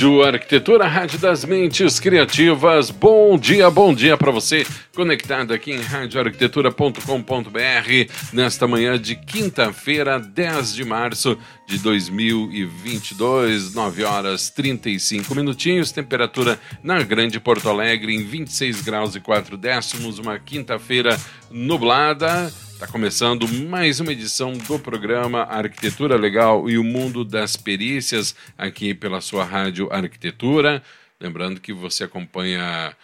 [0.00, 2.90] Rádio Arquitetura, Rádio das Mentes Criativas.
[2.90, 10.74] Bom dia, bom dia para você, conectado aqui em radioarquitetura.com.br, nesta manhã de quinta-feira, 10
[10.74, 11.36] de março
[11.68, 19.20] de 2022, 9 horas 35 minutinhos, temperatura na Grande Porto Alegre em 26 graus e
[19.20, 21.20] 4 décimos, uma quinta-feira
[21.50, 22.50] nublada.
[22.80, 28.94] Está começando mais uma edição do programa Arquitetura Legal e o Mundo das Perícias, aqui
[28.94, 30.82] pela sua rádio Arquitetura.
[31.20, 32.96] Lembrando que você acompanha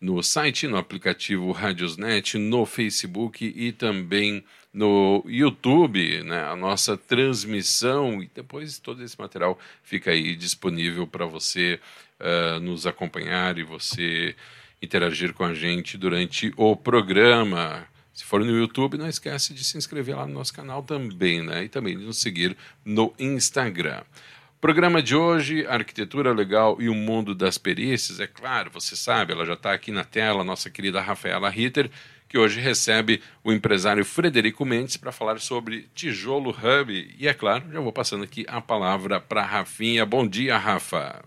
[0.00, 8.22] no site, no aplicativo Radiosnet, no Facebook e também no YouTube, né, a nossa transmissão
[8.22, 11.80] e depois todo esse material fica aí disponível para você
[12.20, 14.36] uh, nos acompanhar e você
[14.80, 17.92] interagir com a gente durante o programa.
[18.14, 21.64] Se for no YouTube, não esquece de se inscrever lá no nosso canal também, né?
[21.64, 24.04] E também de nos seguir no Instagram.
[24.60, 28.20] Programa de hoje, Arquitetura Legal e o Mundo das Perícias.
[28.20, 31.90] É claro, você sabe, ela já está aqui na tela, nossa querida Rafaela Ritter,
[32.28, 37.14] que hoje recebe o empresário Frederico Mendes para falar sobre Tijolo Hub.
[37.18, 40.06] E é claro, já vou passando aqui a palavra para Rafinha.
[40.06, 41.24] Bom dia, Rafa.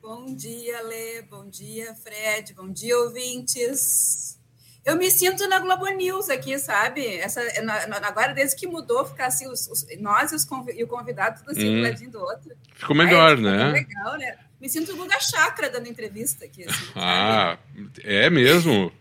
[0.00, 1.20] Bom dia, Lê.
[1.20, 2.54] Bom dia, Fred.
[2.54, 4.39] Bom dia, ouvintes.
[4.84, 7.06] Eu me sinto na Globo News aqui, sabe?
[7.16, 10.86] Essa, na, agora, desde que mudou, ficar assim, os, os, nós e, os, e o
[10.86, 11.80] convidado tudo assim, hum.
[11.80, 12.50] um ladinho do outro.
[12.74, 13.70] Ficou melhor, Aí, né?
[13.72, 14.38] Legal, né?
[14.60, 16.64] Me sinto Guga Chakra dando entrevista aqui.
[16.64, 17.58] Assim, ah,
[18.02, 18.92] é mesmo?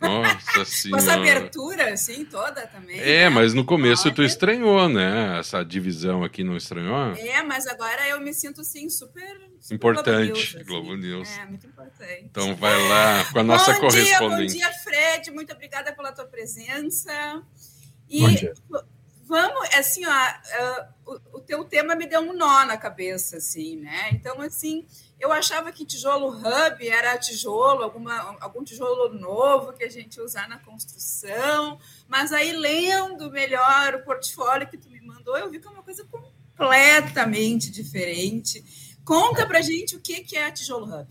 [0.00, 1.02] Nossa senhora.
[1.02, 3.00] Com essa abertura, assim, toda também.
[3.00, 3.28] É, né?
[3.28, 4.14] mas no começo Olha.
[4.14, 5.38] tu estranhou, né?
[5.38, 7.12] Essa divisão aqui não estranhou?
[7.14, 9.40] É, mas agora eu me sinto, assim, super...
[9.60, 10.96] super importante, Globo News.
[10.96, 11.38] Globo News.
[11.38, 12.24] É, muito importante.
[12.24, 14.54] Então vai lá com a nossa bom correspondente.
[14.54, 15.30] Dia, bom dia, Fred.
[15.32, 17.42] Muito obrigada pela tua presença.
[18.08, 18.54] E bom dia.
[19.26, 24.10] vamos, assim, ó, uh, o teu tema me deu um nó na cabeça, assim, né?
[24.12, 24.86] Então, assim
[25.18, 30.48] eu achava que tijolo hub era tijolo, alguma, algum tijolo novo que a gente usar
[30.48, 35.66] na construção, mas aí lendo melhor o portfólio que tu me mandou, eu vi que
[35.66, 38.62] é uma coisa completamente diferente.
[39.04, 41.08] Conta pra gente o que, que é a tijolo hub.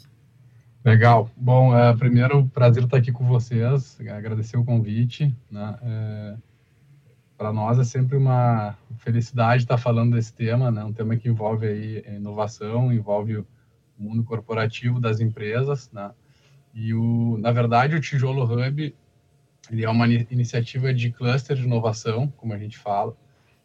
[0.85, 1.29] Legal.
[1.35, 5.35] Bom, é, primeiro, prazer estar aqui com vocês, agradecer o convite.
[5.51, 5.77] Né?
[5.81, 6.35] É,
[7.37, 10.83] Para nós é sempre uma felicidade estar falando desse tema, né?
[10.83, 13.47] um tema que envolve aí inovação, envolve o
[13.97, 16.11] mundo corporativo das empresas, né?
[16.73, 18.95] E o, na verdade, o Tijolo Hub
[19.71, 23.15] ele é uma iniciativa de cluster de inovação, como a gente fala,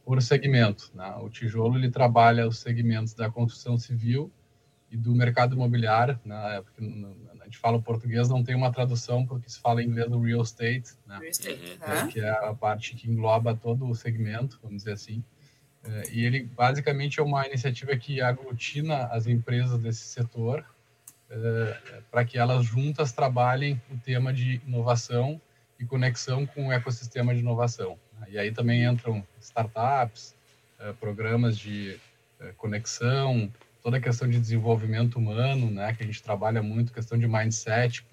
[0.04, 0.90] por segmento.
[0.94, 1.14] Né?
[1.20, 4.30] O tijolo ele trabalha os segmentos da construção civil
[4.90, 6.60] e do mercado imobiliário, né?
[6.62, 6.84] Porque
[7.31, 10.20] a gente fala o português, não tem uma tradução porque se fala em inglês do
[10.20, 11.18] real estate, né?
[11.18, 12.08] Real estate, uhum.
[12.08, 15.22] que é a parte que engloba todo o segmento, vamos dizer assim.
[15.84, 20.64] É, e ele basicamente é uma iniciativa que aglutina as empresas desse setor
[21.28, 25.40] é, para que elas juntas trabalhem o tema de inovação
[25.78, 27.98] e conexão com o ecossistema de inovação.
[28.28, 30.34] E aí também entram startups,
[30.78, 31.98] é, programas de
[32.56, 33.52] conexão,
[33.82, 38.06] toda a questão de desenvolvimento humano, né, que a gente trabalha muito, questão de mindset,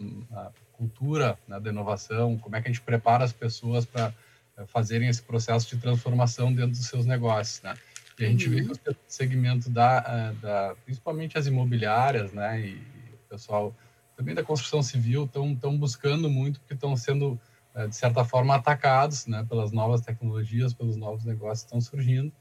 [0.73, 4.13] cultura né, da inovação, como é que a gente prepara as pessoas para
[4.57, 7.75] eh, fazerem esse processo de transformação dentro dos seus negócios, né?
[8.17, 8.55] E a gente uhum.
[8.55, 13.75] vê que o segmento da, eh, da, principalmente as imobiliárias, né, e o pessoal
[14.15, 17.39] também da construção civil estão estão buscando muito porque estão sendo
[17.75, 22.31] eh, de certa forma atacados, né, pelas novas tecnologias, pelos novos negócios que estão surgindo.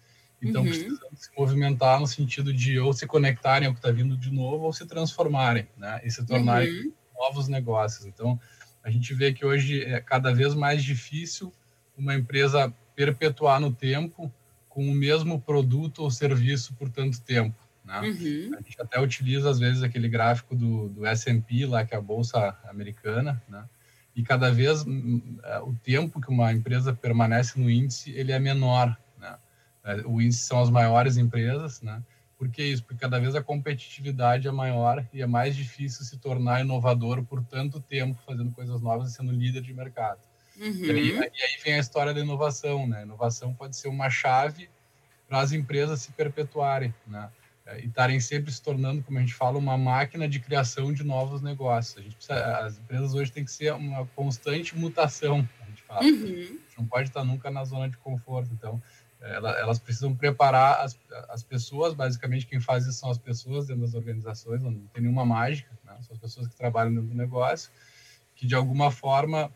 [0.41, 0.69] Então, uhum.
[0.69, 4.65] precisam se movimentar no sentido de ou se conectarem ao que está vindo de novo
[4.65, 6.01] ou se transformarem, né?
[6.05, 6.93] E se tornarem uhum.
[7.19, 8.07] novos negócios.
[8.07, 8.41] Então,
[8.83, 11.53] a gente vê que hoje é cada vez mais difícil
[11.97, 14.33] uma empresa perpetuar no tempo
[14.69, 17.57] com o mesmo produto ou serviço por tanto tempo.
[17.85, 18.01] Né?
[18.01, 18.55] Uhum.
[18.57, 22.01] A gente até utiliza, às vezes, aquele gráfico do, do S&P, lá, que é a
[22.01, 23.65] Bolsa Americana, né?
[24.15, 28.33] e cada vez hum, hum, é, o tempo que uma empresa permanece no índice, ele
[28.33, 28.97] é menor.
[29.89, 32.03] É, o índice são as maiores empresas, né?
[32.37, 32.85] Por que isso?
[32.85, 37.43] Porque cada vez a competitividade é maior e é mais difícil se tornar inovador por
[37.43, 40.21] tanto tempo fazendo coisas novas e sendo líder de mercado.
[40.59, 40.85] Uhum.
[40.85, 43.03] E, aí, e, aí, vem a história da inovação, né?
[43.03, 44.69] inovação pode ser uma chave
[45.27, 47.31] para as empresas se perpetuarem, né?
[47.67, 51.05] É, e estarem sempre se tornando, como a gente fala, uma máquina de criação de
[51.05, 51.99] novos negócios.
[51.99, 56.03] A precisa, as empresas hoje têm que ser uma constante mutação, a gente fala.
[56.03, 56.09] Uhum.
[56.09, 58.51] A gente não pode estar nunca na zona de conforto.
[58.53, 58.83] Então,
[59.21, 60.99] elas precisam preparar as,
[61.29, 65.25] as pessoas, basicamente quem faz isso são as pessoas dentro das organizações, não tem nenhuma
[65.25, 65.97] mágica, né?
[66.03, 67.71] são as pessoas que trabalham dentro do negócio,
[68.37, 69.53] que de alguma forma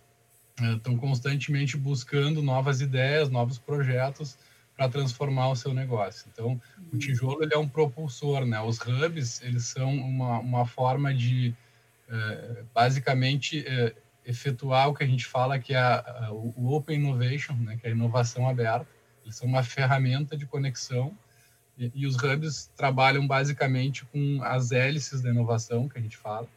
[0.77, 4.37] estão constantemente buscando novas ideias, novos projetos
[4.77, 6.29] para transformar o seu negócio.
[6.33, 6.61] Então,
[6.91, 6.99] o uhum.
[6.99, 8.61] tijolo ele é um propulsor, né?
[8.61, 11.55] Os hubs eles são uma, uma forma de
[12.09, 13.95] é, basicamente é,
[14.25, 17.77] efetuar o que a gente fala que é a, a, o open innovation, né?
[17.77, 18.87] Que é a inovação aberta.
[19.25, 21.17] Eles são uma ferramenta de conexão
[21.79, 26.49] e, e os hubs trabalham basicamente com as hélices da inovação que a gente fala,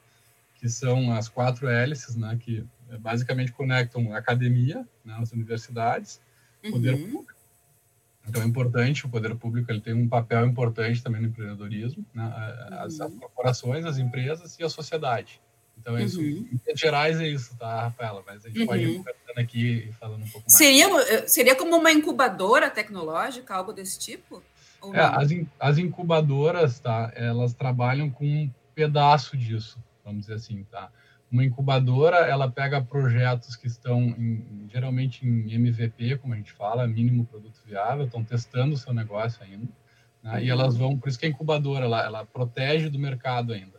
[0.56, 2.38] que são as quatro hélices, né?
[2.42, 6.22] Que é, basicamente conectam a academia, né, as universidades,
[6.64, 6.72] uhum.
[6.72, 7.36] poder público.
[8.28, 12.24] Então é importante, o poder público ele tem um papel importante também no empreendedorismo, né,
[12.72, 13.06] as, uhum.
[13.06, 15.42] as, corporações, as empresas e a sociedade.
[15.78, 16.48] Então, é isso, uhum.
[16.68, 18.24] em gerais é isso, tá, Rafaela?
[18.26, 18.66] Mas a gente uhum.
[18.66, 19.04] pode
[19.42, 20.54] aqui e falando um pouco mais.
[20.54, 24.42] Seria, eh, seria como uma incubadora tecnológica, algo desse tipo?
[24.94, 25.30] É, as,
[25.60, 30.90] as incubadoras, tá, elas trabalham com um pedaço disso, vamos dizer assim, tá?
[31.32, 36.88] Uma incubadora, ela pega projetos que estão em, geralmente em MVP, como a gente fala,
[36.88, 39.68] mínimo produto viável, estão testando o seu negócio ainda,
[40.22, 40.44] né?
[40.44, 43.75] e elas vão, por isso que a incubadora, ela, ela protege do mercado ainda.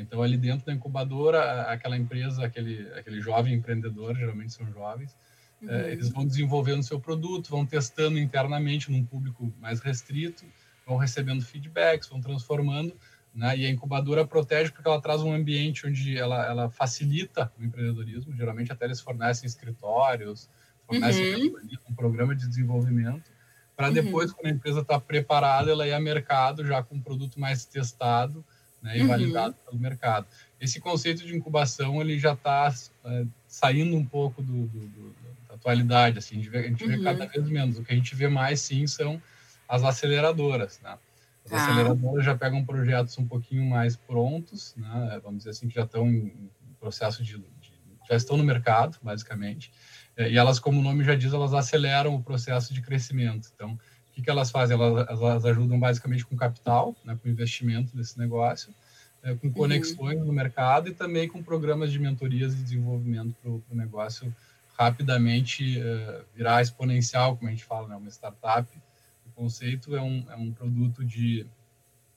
[0.00, 5.16] Então, ali dentro da incubadora, aquela empresa, aquele, aquele jovem empreendedor, geralmente são jovens,
[5.62, 5.70] uhum.
[5.70, 10.44] é, eles vão desenvolvendo seu produto, vão testando internamente num público mais restrito,
[10.86, 12.94] vão recebendo feedbacks, vão transformando,
[13.34, 13.56] né?
[13.56, 18.36] E a incubadora protege porque ela traz um ambiente onde ela, ela facilita o empreendedorismo.
[18.36, 20.48] Geralmente até eles fornecem escritórios,
[20.86, 21.60] fornecem uhum.
[21.90, 23.34] um programa de desenvolvimento
[23.76, 23.94] para uhum.
[23.94, 24.36] depois, uhum.
[24.36, 28.44] quando a empresa está preparada, ela ir a mercado já com um produto mais testado
[28.84, 29.08] né, e uhum.
[29.08, 30.26] validado pelo mercado.
[30.60, 32.72] Esse conceito de incubação ele já está
[33.06, 35.14] é, saindo um pouco do, do, do,
[35.48, 36.18] da atualidade.
[36.18, 37.30] Assim, a gente vê, a gente vê cada uhum.
[37.30, 37.78] vez menos.
[37.78, 39.20] O que a gente vê mais, sim, são
[39.66, 40.78] as aceleradoras.
[40.82, 40.98] Né?
[41.46, 41.56] As ah.
[41.56, 45.18] aceleradoras já pegam projetos um pouquinho mais prontos, né?
[45.24, 47.74] vamos dizer assim, que já estão em processo de, de
[48.06, 49.72] já estão no mercado, basicamente,
[50.14, 53.48] é, e elas, como o nome já diz, elas aceleram o processo de crescimento.
[53.54, 53.78] Então,
[54.14, 54.76] que, que elas fazem?
[54.76, 58.72] Elas, elas ajudam basicamente com capital, né, com investimento nesse negócio,
[59.22, 59.52] é, com uhum.
[59.52, 60.26] conexões uhum.
[60.26, 64.34] no mercado e também com programas de mentorias e desenvolvimento para o negócio
[64.78, 68.68] rapidamente é, virar exponencial, como a gente fala, né, uma startup,
[69.34, 71.46] conceito é um, é um produto de,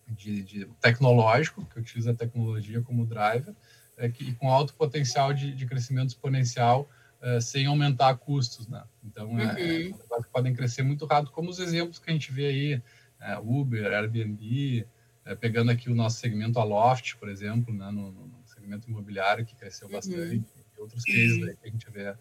[0.08, 3.54] de, de tecnológico, que utiliza a tecnologia como driver,
[3.98, 6.88] é, que, com alto potencial de, de crescimento exponencial,
[7.22, 8.68] é, sem aumentar custos.
[8.68, 8.84] Né?
[9.04, 10.00] Então, é, é uhum.
[10.12, 12.82] é, podem crescer muito rápido, como os exemplos que a gente vê aí,
[13.20, 14.86] é, Uber, Airbnb,
[15.26, 19.56] é, pegando aqui o nosso segmento Aloft, por exemplo, né, no, no segmento imobiliário, que
[19.56, 19.94] cresceu uhum.
[19.94, 20.44] bastante,
[20.78, 22.16] e outros cases aí que a gente vê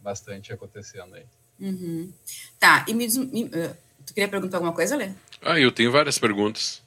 [0.00, 1.24] bastante acontecendo aí.
[1.60, 2.12] Uhum.
[2.58, 5.10] Tá, e me, me uh Tu queria perguntar alguma coisa, Lê?
[5.40, 6.82] Ah, eu tenho várias perguntas.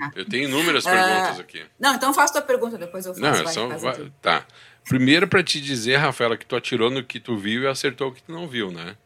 [0.00, 0.12] Ah.
[0.14, 1.64] Eu tenho inúmeras uh, perguntas aqui.
[1.78, 3.20] Não, então faço tua pergunta, depois eu faço.
[3.20, 4.46] Não, vai, só, vai, tá.
[4.90, 8.12] Primeiro para te dizer, Rafaela, que tu atirou no que tu viu e acertou o
[8.12, 8.96] que tu não viu, né?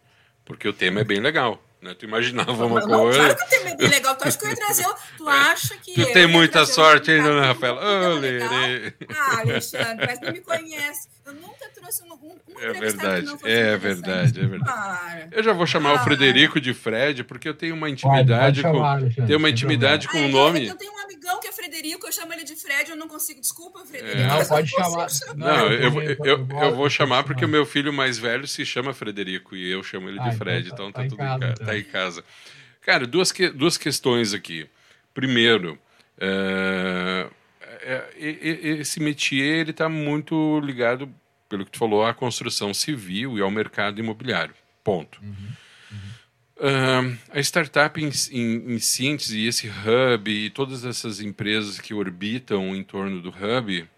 [0.43, 1.93] Porque o tema é bem legal, né?
[1.93, 3.19] Tu imaginava uma não, coisa.
[3.19, 4.17] Claro que eu tenho medo legal.
[4.17, 4.87] Tu acha que eu ia trazer.
[5.19, 5.93] Tu acha que.
[6.07, 7.75] Tu tem muita sorte ainda, né, Rafael?
[7.75, 7.79] Ô,
[9.15, 11.09] Ah, Alexandre, parece que me conhece.
[11.27, 15.29] Eu nunca trouxe um, um, um É verdade, é verdade, é verdade.
[15.33, 18.75] Eu já vou chamar ah, o Frederico de Fred, porque eu tenho uma intimidade pode,
[18.77, 19.27] pode com.
[19.27, 20.67] tenho uma intimidade com o nome.
[20.67, 23.41] Eu tenho um amigão que é Frederico, eu chamo ele de Fred, eu não consigo.
[23.41, 24.19] Desculpa, Frederico.
[24.19, 24.27] É.
[24.27, 25.07] Não, pode chamar.
[25.35, 28.93] Não, eu, eu, eu, eu vou chamar porque o meu filho mais velho se chama
[28.93, 31.41] Frederico e eu chamo ele de ah, então Fred, então tá, então tá tudo em
[31.41, 31.65] casa.
[31.65, 32.25] Tá em casa.
[32.83, 34.69] Cara, duas, que, duas questões aqui.
[35.15, 35.79] Primeiro,
[36.19, 37.29] é,
[37.85, 41.13] é, esse métier ele está muito ligado,
[41.49, 44.55] pelo que tu falou, à construção civil e ao mercado imobiliário.
[44.83, 45.21] Ponto.
[45.23, 45.35] Uhum.
[45.93, 45.99] Uhum.
[46.57, 52.75] Uh, a startup em, em, em, síntese, esse hub e todas essas empresas que orbitam
[52.75, 53.89] em torno do hub,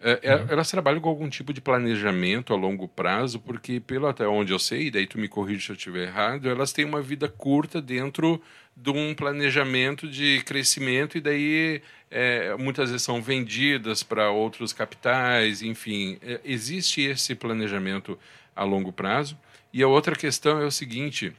[0.00, 0.46] é, uhum.
[0.50, 4.58] Elas trabalham com algum tipo de planejamento a longo prazo, porque, pelo até onde eu
[4.58, 7.82] sei, e daí tu me corrige se eu estiver errado, elas têm uma vida curta
[7.82, 8.40] dentro
[8.80, 15.62] de um planejamento de crescimento, e daí é, muitas vezes são vendidas para outros capitais,
[15.62, 16.18] enfim.
[16.22, 18.18] É, existe esse planejamento
[18.54, 19.38] a longo prazo.
[19.72, 21.32] E a outra questão é o seguinte: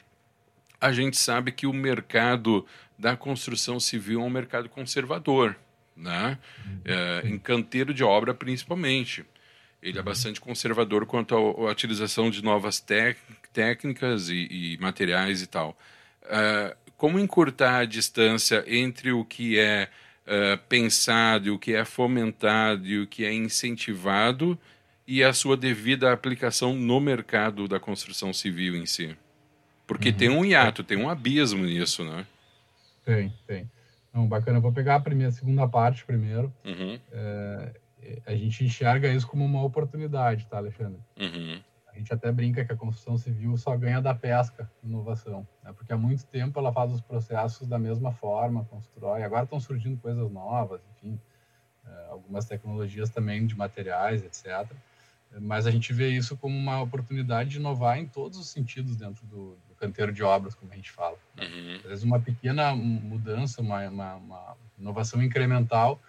[0.79, 2.65] a gente sabe que o mercado
[2.97, 5.55] da construção civil é um mercado conservador
[5.99, 6.37] né?
[6.85, 9.25] É, em canteiro de obra principalmente.
[9.81, 12.83] Ele é bastante conservador quanto à utilização de novas
[13.53, 15.77] técnicas e, e, materiais e tal.
[16.23, 19.87] É, como encurtar a distância entre o que é,
[20.27, 24.59] é pensado, o que é fomentado e o que é incentivado
[25.07, 29.17] e a sua devida aplicação no mercado da construção civil em si?
[29.87, 30.15] Porque uhum.
[30.15, 32.27] tem um hiato, tem um abismo nisso, né?
[33.05, 33.71] Tem, tem.
[34.13, 34.57] Não, bacana.
[34.57, 36.53] Eu vou pegar a primeira, a segunda parte primeiro.
[36.65, 36.99] Uhum.
[37.13, 37.71] É,
[38.25, 40.99] a gente enxerga isso como uma oportunidade, tá, Alexandre?
[41.17, 41.61] Uhum.
[41.99, 45.73] A gente até brinca que a construção civil só ganha da pesca, inovação, né?
[45.73, 49.21] porque há muito tempo ela faz os processos da mesma forma, constrói.
[49.21, 51.19] Agora estão surgindo coisas novas, enfim,
[51.85, 54.71] é, algumas tecnologias também de materiais, etc.
[55.41, 59.27] Mas a gente vê isso como uma oportunidade de inovar em todos os sentidos dentro
[59.27, 61.17] do, canteiro de obras, como a gente fala.
[61.37, 61.75] Uhum.
[61.75, 65.99] Às vezes uma pequena mudança, uma, uma, uma, inovação incremental,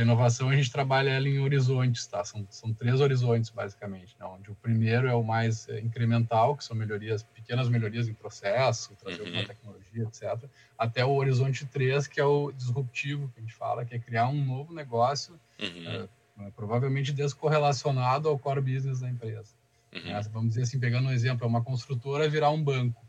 [0.00, 2.24] a inovação a gente trabalha ela em horizontes, tá?
[2.24, 4.26] São, são três horizontes, basicamente, né?
[4.26, 8.94] onde o primeiro é o mais é, incremental, que são melhorias, pequenas melhorias em processo,
[8.96, 9.26] trazer uhum.
[9.26, 13.84] alguma tecnologia, etc., até o horizonte 3, que é o disruptivo, que a gente fala,
[13.84, 16.08] que é criar um novo negócio, uhum.
[16.40, 19.54] é, provavelmente descorrelacionado ao core business da empresa.
[19.92, 20.22] Uhum.
[20.32, 23.04] Vamos dizer assim, pegando um exemplo, é uma construtora virar um banco.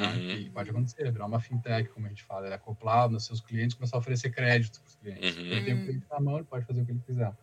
[0.00, 0.34] Né?
[0.46, 0.50] Uhum.
[0.52, 3.96] pode acontecer, virar uma fintech, como a gente fala, é acoplar nos seus clientes, começar
[3.96, 5.36] a oferecer crédito para os clientes.
[5.36, 5.44] Uhum.
[5.44, 7.28] Ele tem o cliente na mão, ele pode fazer o que ele quiser.
[7.28, 7.36] Né?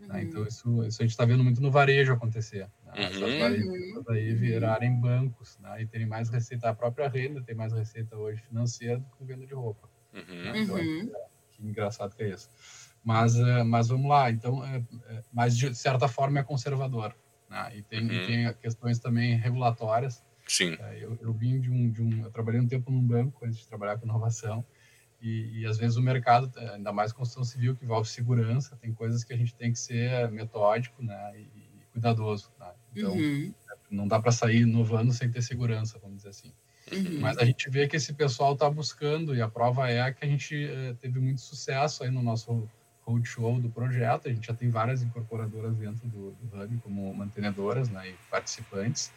[0.00, 0.06] Uhum.
[0.08, 0.22] Né?
[0.22, 2.70] Então, isso, isso a gente está vendo muito no varejo acontecer.
[2.84, 2.92] Né?
[2.94, 4.04] Essas uhum.
[4.08, 5.82] aí virarem bancos né?
[5.82, 9.46] e terem mais receita, a própria renda tem mais receita hoje financeira do que venda
[9.46, 9.88] de roupa.
[10.14, 10.44] Uhum.
[10.44, 10.58] Né?
[10.60, 11.12] Então, uhum.
[11.14, 12.48] é, que engraçado que é isso.
[13.02, 17.16] Mas, é, mas vamos lá, então, é, é, mas de certa forma é conservador.
[17.48, 17.76] Né?
[17.76, 20.76] E, tem, e tem questões também regulatórias Sim.
[20.80, 22.24] É, eu, eu vim de um, de um.
[22.24, 24.64] Eu trabalhei um tempo num banco antes de trabalhar com inovação.
[25.20, 28.92] E, e, às vezes o mercado, é, ainda mais construção civil, que envolve segurança, tem
[28.92, 32.52] coisas que a gente tem que ser metódico né, e, e cuidadoso.
[32.60, 32.70] Né?
[32.94, 33.52] Então, uhum.
[33.90, 36.52] não dá para sair inovando sem ter segurança, vamos dizer assim.
[36.92, 37.20] Uhum.
[37.20, 40.28] Mas a gente vê que esse pessoal está buscando, e a prova é que a
[40.28, 42.68] gente eh, teve muito sucesso aí no nosso
[43.02, 44.28] roadshow do projeto.
[44.28, 49.10] A gente já tem várias incorporadoras dentro do, do Hub, como mantenedoras né, e participantes.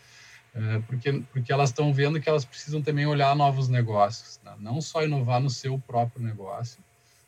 [0.53, 4.55] É, porque, porque elas estão vendo que elas precisam também olhar novos negócios, né?
[4.59, 6.83] não só inovar no seu próprio negócio,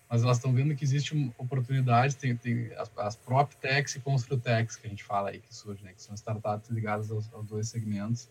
[0.10, 4.88] mas elas estão vendo que existe oportunidade, tem, tem as, as PropTechs e Construtechs, que
[4.88, 5.94] a gente fala aí, que surgem, né?
[5.94, 8.28] que são startups ligadas aos, aos dois segmentos,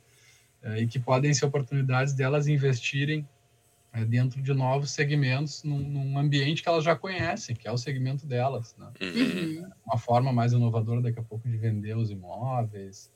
[0.62, 3.26] é, e que podem ser oportunidades delas investirem
[3.92, 7.78] é, dentro de novos segmentos num, num, ambiente que elas já conhecem, que é o
[7.78, 8.74] segmento delas.
[8.76, 8.86] Né?
[9.00, 9.70] Uhum.
[9.86, 13.10] Uma forma mais inovadora daqui a pouco de vender os imóveis,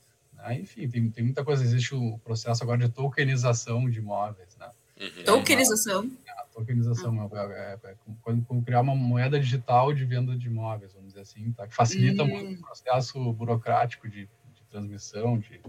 [0.45, 0.61] né?
[0.61, 1.65] Enfim, tem, tem muita coisa.
[1.65, 4.57] Existe o processo agora de tokenização de imóveis.
[4.59, 4.71] Né?
[5.01, 5.25] Uhum.
[5.25, 6.11] Tokenização?
[6.27, 7.53] É, tokenização ah.
[7.53, 11.51] é, é, é, quando, criar uma moeda digital de venda de imóveis, vamos dizer assim,
[11.53, 11.67] tá?
[11.67, 12.29] que facilita uhum.
[12.29, 15.61] muito o processo burocrático de, de transmissão de,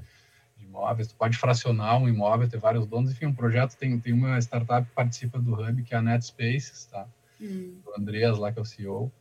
[0.58, 1.08] de, imóveis.
[1.08, 3.12] Tu pode fracionar um imóvel, ter vários donos.
[3.12, 6.86] Enfim, um projeto tem, tem uma startup que participa do Hub, que é a NetSpaces,
[6.86, 7.08] tá?
[7.40, 7.80] Uhum.
[7.86, 9.12] O Andreas lá, que é o CEO.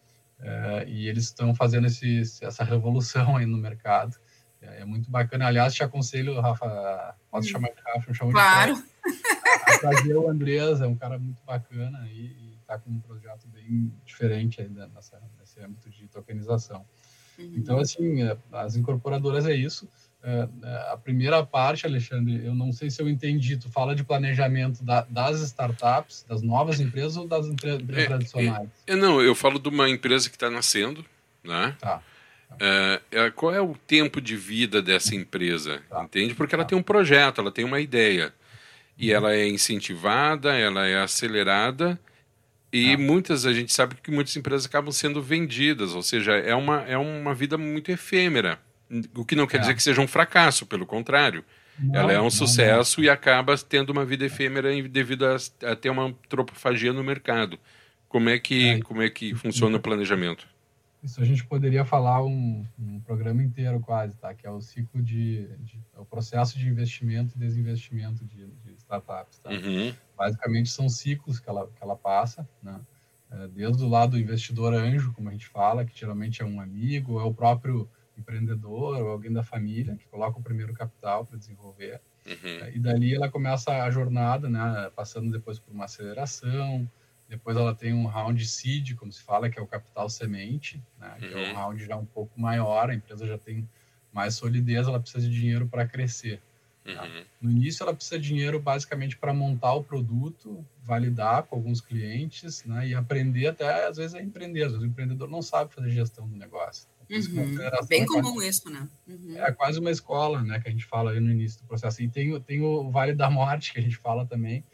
[0.41, 4.17] É, e eles estão fazendo esse, essa revolução aí no mercado.
[4.65, 5.47] É, é muito bacana.
[5.47, 8.75] Aliás, te aconselho, Rafa, posso chamar de Rafa, eu chamo claro.
[8.75, 9.81] de Rafa.
[9.81, 14.61] Trazer o Andrés, é um cara muito bacana e está com um projeto bem diferente
[14.61, 16.85] ainda nessa, nesse âmbito de tokenização.
[17.39, 17.53] Uhum.
[17.57, 19.89] Então, assim, é, as incorporadoras é isso.
[20.23, 20.49] é,
[20.93, 23.57] a primeira parte, Alexandre, eu não sei se eu entendi.
[23.57, 28.71] Tu fala de planejamento da, das startups, das novas empresas ou das empresas é, tradicionais?
[28.87, 31.05] É, não, eu falo de uma empresa que está nascendo,
[31.43, 31.77] né?
[31.79, 32.03] Tá.
[32.61, 35.83] É, é, qual é o tempo de vida dessa empresa?
[36.03, 36.35] Entende?
[36.35, 38.33] Porque ela tem um projeto, ela tem uma ideia.
[38.97, 41.99] E ela é incentivada, ela é acelerada.
[42.73, 43.03] E tá.
[43.03, 46.97] muitas, a gente sabe que muitas empresas acabam sendo vendidas, ou seja, é uma, é
[46.99, 48.59] uma vida muito efêmera.
[49.15, 49.61] O que não quer é.
[49.61, 51.45] dizer que seja um fracasso, pelo contrário.
[51.79, 53.07] Não, ela é um sucesso não.
[53.07, 55.37] e acaba tendo uma vida efêmera devido a,
[55.71, 57.59] a ter uma tropofagia no mercado.
[58.09, 58.81] Como é que, é.
[58.81, 60.47] Como é que funciona o planejamento?
[61.05, 64.33] Isso a gente poderia falar um, um programa inteiro quase, tá?
[64.33, 68.73] Que é o ciclo de, de é o processo de investimento e desinvestimento de, de
[68.79, 69.51] startups, tá?
[69.51, 69.95] Uhum.
[70.17, 72.81] Basicamente são ciclos que ela, que ela passa, né?
[73.31, 76.59] É, desde o lado do investidor anjo, como a gente fala, que geralmente é um
[76.59, 81.37] amigo, é o próprio empreendedor ou alguém da família que coloca o primeiro capital para
[81.37, 82.01] desenvolver.
[82.27, 82.69] Uhum.
[82.75, 84.91] E dali ela começa a jornada, né?
[84.97, 86.91] Passando depois por uma aceleração,
[87.29, 91.17] depois ela tem um round seed, como se fala, que é o capital semente, né?
[91.19, 91.33] que uhum.
[91.33, 91.55] é um uhum.
[91.55, 93.69] round já um pouco maior, a empresa já tem
[94.13, 96.41] mais solidez, ela precisa de dinheiro para crescer.
[96.85, 97.05] Tá?
[97.05, 97.25] Uhum.
[97.41, 102.63] No início, ela precisa de dinheiro basicamente para montar o produto, validar com alguns clientes
[102.65, 102.89] né?
[102.89, 104.65] e aprender até, às vezes, a empreender.
[104.65, 106.87] Às vezes, o empreendedor não sabe fazer gestão do negócio.
[107.11, 107.57] Uhum.
[107.89, 108.89] Bem é comum quase, isso, né?
[109.07, 109.37] Uhum.
[109.37, 110.61] É quase uma escola, né?
[110.61, 112.03] Que a gente fala aí no início do processo.
[112.03, 114.65] E tem, tem o Vale da Morte, que a gente fala também,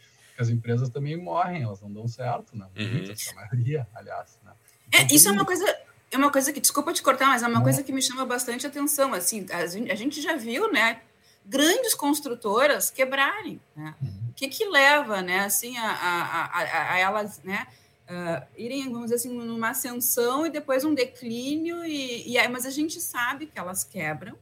[0.40, 2.66] as empresas também morrem, elas não dão certo, né?
[2.78, 2.92] Uhum.
[2.92, 4.38] Muitas, a maioria, aliás.
[4.44, 4.52] Né?
[4.92, 5.78] É, então, é, isso é uma coisa.
[6.12, 8.66] É uma coisa que, desculpa te cortar, mas é uma coisa que me chama bastante
[8.66, 9.14] atenção.
[9.14, 11.02] Assim, a gente, a gente já viu, né,
[11.47, 13.61] grandes construtoras quebrarem.
[13.76, 13.94] Né?
[14.02, 14.30] Uhum.
[14.30, 17.64] O que que leva, né, assim, a, a, a, a elas, né,
[18.09, 22.70] uh, irem, vamos dizer assim, numa ascensão e depois um declínio e, e mas a
[22.70, 24.37] gente sabe que elas quebram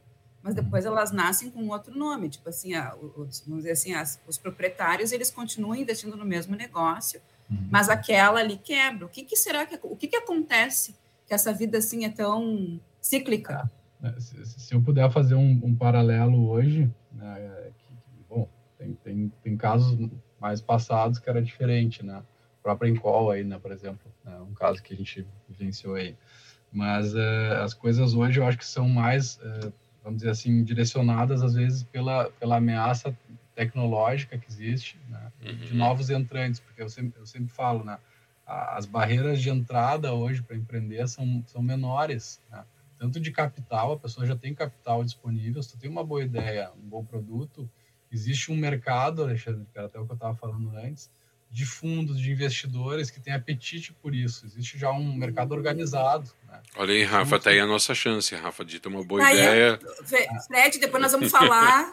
[0.49, 4.19] mas depois elas nascem com outro nome, tipo assim, a, os, vamos dizer assim, as,
[4.27, 7.67] os proprietários eles continuam investindo no mesmo negócio, uhum.
[7.69, 9.05] mas aquela ali quebra.
[9.05, 10.95] O que, que será que o que, que acontece
[11.27, 13.69] que essa vida assim é tão cíclica?
[14.01, 17.93] É, se, se, eu puder fazer um, um paralelo hoje, né, que,
[18.27, 20.09] bom, tem, tem, tem casos
[20.41, 22.15] mais passados que era diferente, né?
[22.15, 26.17] A própria Encol aí, né, por exemplo, né, um caso que a gente vivenciou aí.
[26.71, 29.73] Mas uh, as coisas hoje eu acho que são mais uh,
[30.09, 33.15] vamos dizer assim, direcionadas às vezes pela, pela ameaça
[33.55, 35.31] tecnológica que existe, né?
[35.45, 35.55] uhum.
[35.55, 37.97] de novos entrantes, porque eu sempre, eu sempre falo, né?
[38.45, 42.63] as barreiras de entrada hoje para empreender são, são menores, né?
[42.97, 46.71] tanto de capital, a pessoa já tem capital disponível, se tu tem uma boa ideia,
[46.83, 47.69] um bom produto,
[48.11, 51.09] existe um mercado, Alexandre, que era até o que eu estava falando antes,
[51.51, 54.45] de fundos, de investidores que têm apetite por isso.
[54.45, 56.29] Existe já um mercado organizado.
[56.47, 56.59] Né?
[56.75, 59.79] Olha aí, Rafa, está aí a nossa chance, Rafa, de ter uma boa aí, ideia.
[60.47, 61.91] Fred, depois nós vamos falar.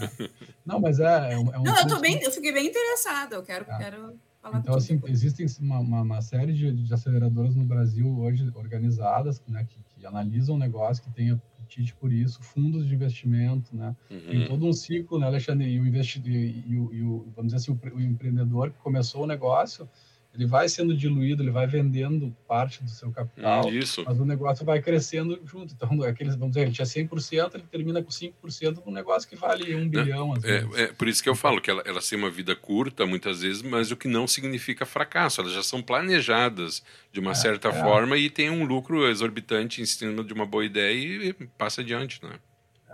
[0.64, 1.54] Não, mas é, é um.
[1.54, 3.76] É Não, eu, tô bem, eu fiquei bem interessada, eu quero, é.
[3.76, 8.50] quero falar Então, assim, existem uma, uma, uma série de, de, aceleradoras no Brasil hoje
[8.54, 11.40] organizadas, né, que, que analisam o negócio, que têm
[11.74, 13.94] apetite por isso, fundos de investimento, né?
[14.10, 14.20] Uhum.
[14.30, 15.68] Tem todo um ciclo, né, Alexandre?
[15.68, 19.24] E o, investidor, e o, e o vamos dizer assim, o, o empreendedor que começou
[19.24, 19.88] o negócio,
[20.34, 24.02] ele vai sendo diluído, ele vai vendendo parte do seu capital, Isso.
[24.04, 25.74] mas o negócio vai crescendo junto.
[25.74, 29.74] Então, aqueles, vamos dizer, ele tinha 100%, ele termina com 5% um negócio que vale
[29.76, 30.34] um bilhão.
[30.42, 33.42] É, é, por isso que eu falo que ela, ela tem uma vida curta, muitas
[33.42, 35.40] vezes, mas o que não significa fracasso.
[35.40, 37.72] Elas já são planejadas de uma é, certa é.
[37.72, 41.80] forma e tem um lucro exorbitante em cima de uma boa ideia e, e passa
[41.80, 42.32] adiante, né?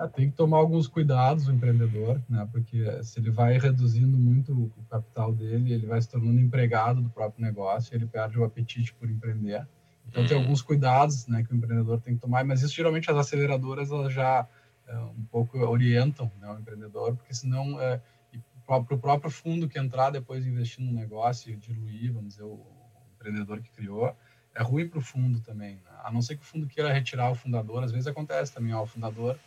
[0.01, 2.49] É, tem que tomar alguns cuidados o empreendedor, né?
[2.51, 7.11] Porque se ele vai reduzindo muito o capital dele, ele vai se tornando empregado do
[7.11, 9.67] próprio negócio, ele perde o apetite por empreender.
[10.09, 10.43] Então tem uhum.
[10.43, 14.13] alguns cuidados, né, que o empreendedor tem que tomar, mas isso geralmente as aceleradoras elas
[14.13, 14.45] já
[14.89, 18.01] é, um pouco orientam né, o empreendedor, porque senão é,
[18.67, 22.55] para o próprio fundo que entrar depois investir no negócio e diluir, vamos dizer, o,
[22.55, 22.67] o
[23.15, 24.17] empreendedor que criou,
[24.55, 25.77] é ruim para o fundo também.
[25.77, 25.91] Né?
[26.03, 28.83] A não ser que o fundo queira retirar o fundador, às vezes acontece também, ó,
[28.83, 29.39] o fundador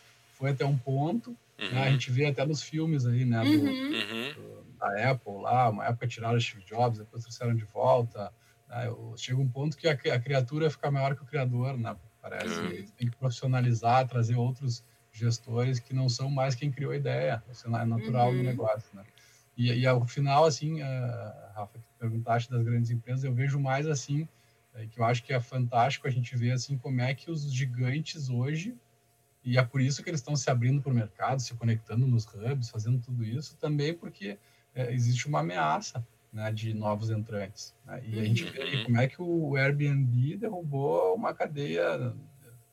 [0.43, 1.71] foi até um ponto, uhum.
[1.71, 1.83] né?
[1.83, 4.33] a gente vê até nos filmes aí, né, do, uhum.
[4.33, 8.29] do, da Apple lá, uma época tiraram o Steve Jobs, depois trouxeram de volta,
[8.67, 8.93] né?
[9.15, 12.85] chega um ponto que a, a, criatura fica maior que o criador, né, parece, uhum.
[12.97, 17.65] tem que profissionalizar, trazer outros gestores que não são mais quem criou a ideia, isso
[17.73, 18.39] é natural uhum.
[18.39, 19.05] do negócio, né.
[19.55, 23.87] E, e ao final, assim, uh, Rafa, que perguntaste das grandes empresas, eu vejo mais
[23.87, 24.27] assim,
[24.73, 27.49] é, que eu acho que é fantástico a gente ver assim como é que os
[27.53, 28.75] gigantes hoje
[29.43, 32.25] e é por isso que eles estão se abrindo para o mercado, se conectando nos
[32.25, 34.37] hubs, fazendo tudo isso, também porque
[34.73, 37.75] é, existe uma ameaça né, de novos entrantes.
[37.85, 38.01] Né?
[38.05, 38.83] E a gente vê uhum.
[38.85, 42.13] como é que o Airbnb derrubou uma cadeia,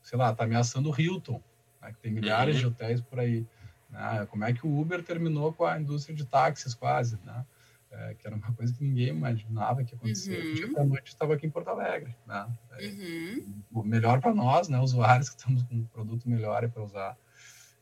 [0.01, 1.41] sei lá, está ameaçando o Hilton.
[1.81, 2.61] né, que tem milhares uhum.
[2.61, 3.45] de hotéis por aí.
[3.89, 4.25] Né?
[4.31, 7.45] Como é que o Uber terminou com a indústria de táxis quase, né?
[7.93, 10.41] É, que era uma coisa que ninguém imaginava que ia acontecer.
[10.41, 10.53] Uhum.
[10.53, 12.15] dia da noite estava aqui em Porto Alegre.
[12.25, 12.47] Né?
[12.79, 13.83] É, uhum.
[13.83, 14.79] Melhor para nós, né?
[14.79, 17.17] usuários que estamos com um produto melhor para usar.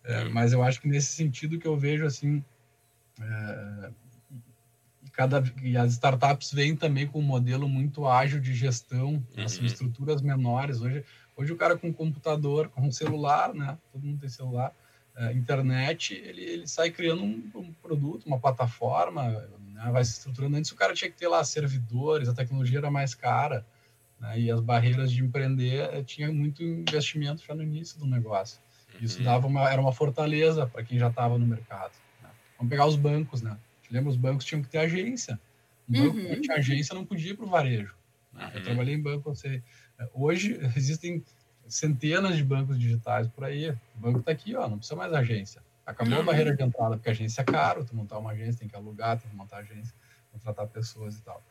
[0.04, 0.34] É, uhum.
[0.34, 2.43] Mas eu acho que nesse sentido que eu vejo assim,
[3.22, 3.91] é,
[5.06, 9.63] e, cada, e as startups vêm também com um modelo muito ágil de gestão, assim,
[9.63, 10.82] estruturas menores.
[10.82, 11.06] Hoje,
[11.38, 13.78] hoje o cara com um computador, com um celular, né?
[13.91, 14.74] todo mundo tem celular,
[15.15, 19.48] é, internet, ele, ele sai criando um, um produto, uma plataforma,
[19.80, 19.92] né?
[19.92, 20.58] vai se estruturando.
[20.58, 23.65] Antes o cara tinha que ter lá servidores, a tecnologia era mais cara,
[24.20, 24.39] né?
[24.39, 28.60] e as barreiras de empreender eh, tinha muito investimento já no início do negócio.
[29.00, 29.26] Isso uhum.
[29.26, 31.94] dava uma, era uma fortaleza para quem já estava no mercado.
[32.22, 32.30] Né?
[32.58, 33.58] Vamos pegar os bancos, né?
[33.89, 35.39] Lembra, os bancos tinham que ter agência.
[35.88, 36.36] Um banco uhum.
[36.36, 37.96] que tinha agência não podia ir para o varejo.
[38.34, 38.46] Né?
[38.46, 38.52] Uhum.
[38.54, 39.63] Eu trabalhei em banco, você...
[39.98, 41.24] Eh, hoje existem
[41.68, 43.70] centenas de bancos digitais por aí.
[43.70, 45.62] O banco está aqui, ó, não precisa mais agência.
[45.89, 46.25] Acabou a uhum.
[46.25, 49.19] barreira de entrada, porque a agência é caro, tu montar uma agência, tem que alugar,
[49.19, 49.91] tem que montar agência,
[50.32, 51.43] contratar pessoas e tal.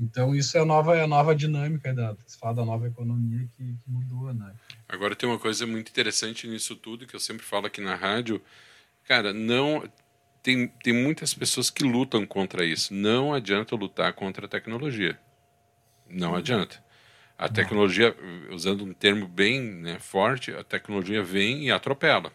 [0.00, 3.48] Então, isso é a nova, é a nova dinâmica da, se fala da nova economia
[3.56, 4.52] que, que, mudou, né?
[4.88, 8.42] Agora, tem uma coisa muito interessante nisso tudo, que eu sempre falo aqui na rádio.
[9.04, 9.88] Cara, não...
[10.42, 12.92] Tem, tem muitas pessoas que lutam contra isso.
[12.92, 15.18] Não adianta lutar contra a tecnologia.
[16.08, 16.82] Não adianta.
[17.36, 18.16] A tecnologia,
[18.50, 22.32] usando um termo bem né, forte, a tecnologia vem e atropela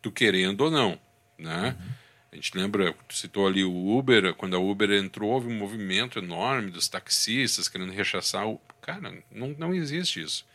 [0.00, 0.98] tu querendo ou não,
[1.38, 1.76] né?
[1.78, 1.98] Uhum.
[2.30, 6.18] A gente lembra, tu citou ali o Uber, quando a Uber entrou, houve um movimento
[6.18, 8.60] enorme dos taxistas querendo rechaçar o.
[8.82, 10.46] Cara, não, não existe isso.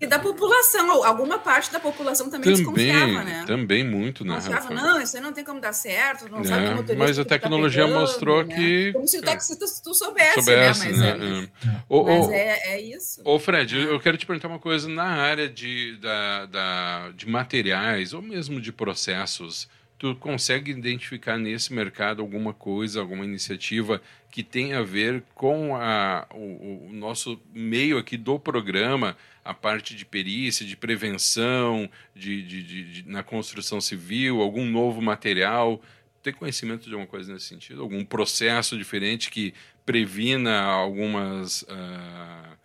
[0.00, 3.44] E da população, alguma parte da população também, também desconfiava, né?
[3.46, 4.36] Também muito, né?
[4.36, 7.18] Confiava, não, isso aí não tem como dar certo, não é, sabe como motorista Mas
[7.18, 8.56] a tá tecnologia tá pegando, mostrou né?
[8.56, 8.92] que...
[8.94, 10.90] Como se o taxista tu soubesse, soubesse né?
[10.90, 11.08] Mas, né?
[11.10, 11.82] É, é.
[11.86, 13.20] O, mas o, é, é, isso.
[13.26, 18.14] Ô Fred, eu quero te perguntar uma coisa, na área de, da, da, de materiais,
[18.14, 19.68] ou mesmo de processos,
[20.00, 26.26] tu consegue identificar nesse mercado alguma coisa, alguma iniciativa que tem a ver com a,
[26.32, 32.62] o, o, nosso meio aqui do programa, a parte de perícia, de prevenção, de, de,
[32.62, 35.80] de, de, na construção civil, algum novo material?
[36.22, 37.82] Tem conhecimento de alguma coisa nesse sentido?
[37.82, 39.54] Algum processo diferente que
[39.86, 42.58] previna algumas uh,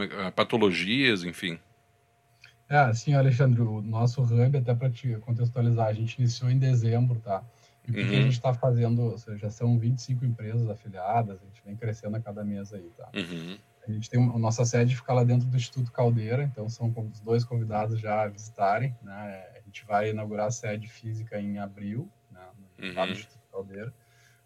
[0.00, 1.58] é, patologias, enfim?
[2.68, 7.20] É, assim, Alexandre, o nosso hub, até para te contextualizar, a gente iniciou em dezembro,
[7.20, 7.44] tá?
[7.86, 8.08] E o que, uhum.
[8.08, 8.22] que a uhum.
[8.24, 9.02] gente está fazendo?
[9.02, 12.90] Ou seja, já são 25 empresas afiliadas, a gente vem crescendo a cada mês aí,
[12.96, 13.10] tá?
[13.14, 13.58] Uhum.
[13.86, 17.20] A gente tem a nossa sede fica lá dentro do Instituto Caldeira, então são os
[17.20, 19.48] dois convidados já a visitarem, né?
[19.56, 22.40] A gente vai inaugurar a sede física em abril, né?
[22.78, 23.10] No uhum.
[23.10, 23.94] Instituto Caldeira.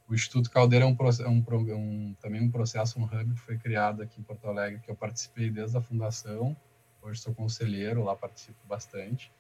[0.09, 1.45] O Instituto Caldeira é um, é um,
[1.75, 4.97] um, também um processo, um hub que foi criado aqui em Porto Alegre, que eu
[4.97, 6.57] participei desde a fundação,
[7.07, 9.33] Hoje sou conselheiro, lá participo bastante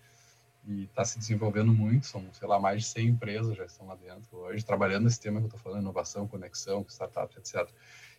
[0.64, 2.06] e está se desenvolvendo muito.
[2.06, 5.40] São, sei lá, mais de 100 empresas já estão lá dentro hoje, trabalhando nesse tema
[5.40, 7.68] que eu estou falando, inovação, conexão, startups, etc.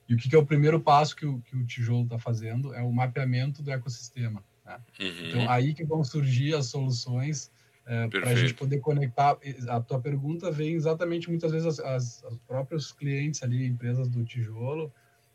[0.07, 2.73] E o que, que é o primeiro passo que o, que o tijolo está fazendo
[2.73, 4.43] é o mapeamento do ecossistema.
[4.65, 4.79] Né?
[4.99, 5.27] Uhum.
[5.27, 7.51] Então, aí que vão surgir as soluções
[7.85, 9.37] é, para a gente poder conectar.
[9.69, 14.23] A tua pergunta vem exatamente muitas vezes as, as, os próprios clientes ali, empresas do
[14.25, 14.93] tijolo,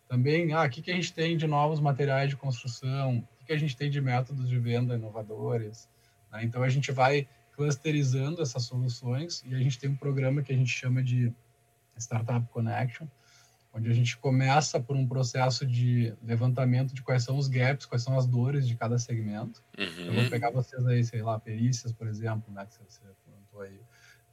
[0.08, 3.52] também, ah, o que, que a gente tem de novos materiais de construção, o que
[3.52, 5.88] a gente tem de métodos de venda inovadores.
[6.30, 6.44] Né?
[6.44, 10.56] Então, a gente vai clusterizando essas soluções e a gente tem um programa que a
[10.56, 11.32] gente chama de
[11.96, 13.06] Startup Connection,
[13.72, 18.02] onde a gente começa por um processo de levantamento de quais são os gaps, quais
[18.02, 19.62] são as dores de cada segmento.
[19.78, 20.06] Uhum.
[20.06, 23.62] Eu vou pegar vocês aí, sei lá, perícias, por exemplo, né, que você, você comentou
[23.62, 23.80] aí.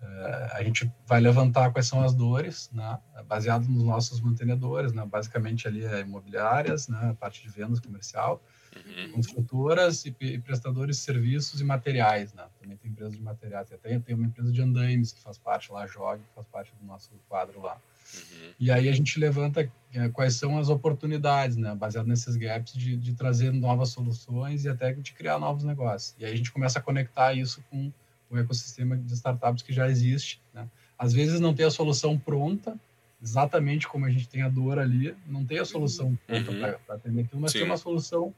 [0.02, 5.06] Uh, a gente vai levantar quais são as dores, né, baseado nos nossos mantenedores, né,
[5.06, 8.41] basicamente ali é imobiliárias, né, parte de vendas comercial,
[8.75, 9.12] uhum.
[9.13, 12.45] construtoras e, e, prestadores de serviços e materiais, né?
[12.62, 13.71] Também tem empresa de materiais.
[13.71, 16.86] Até tem uma empresa de andaimes que faz parte lá, Jog, que faz parte do
[16.86, 17.78] nosso quadro lá.
[18.13, 18.54] Uhum.
[18.60, 21.74] E aí a gente levanta é, quais são as oportunidades, né?
[21.76, 26.15] Baseado nesses gaps de, de trazer novas soluções e até de criar novos negócios.
[26.19, 27.91] E aí a gente começa a conectar isso com
[28.30, 30.67] o ecossistema de startups que já existe, né?
[30.98, 32.78] Às vezes não tem a solução pronta,
[33.22, 36.60] exatamente como a gente tem a dor ali, não tem a solução pronta uhum.
[36.60, 37.60] para atender aquilo, mas Sim.
[37.60, 38.34] tem uma solução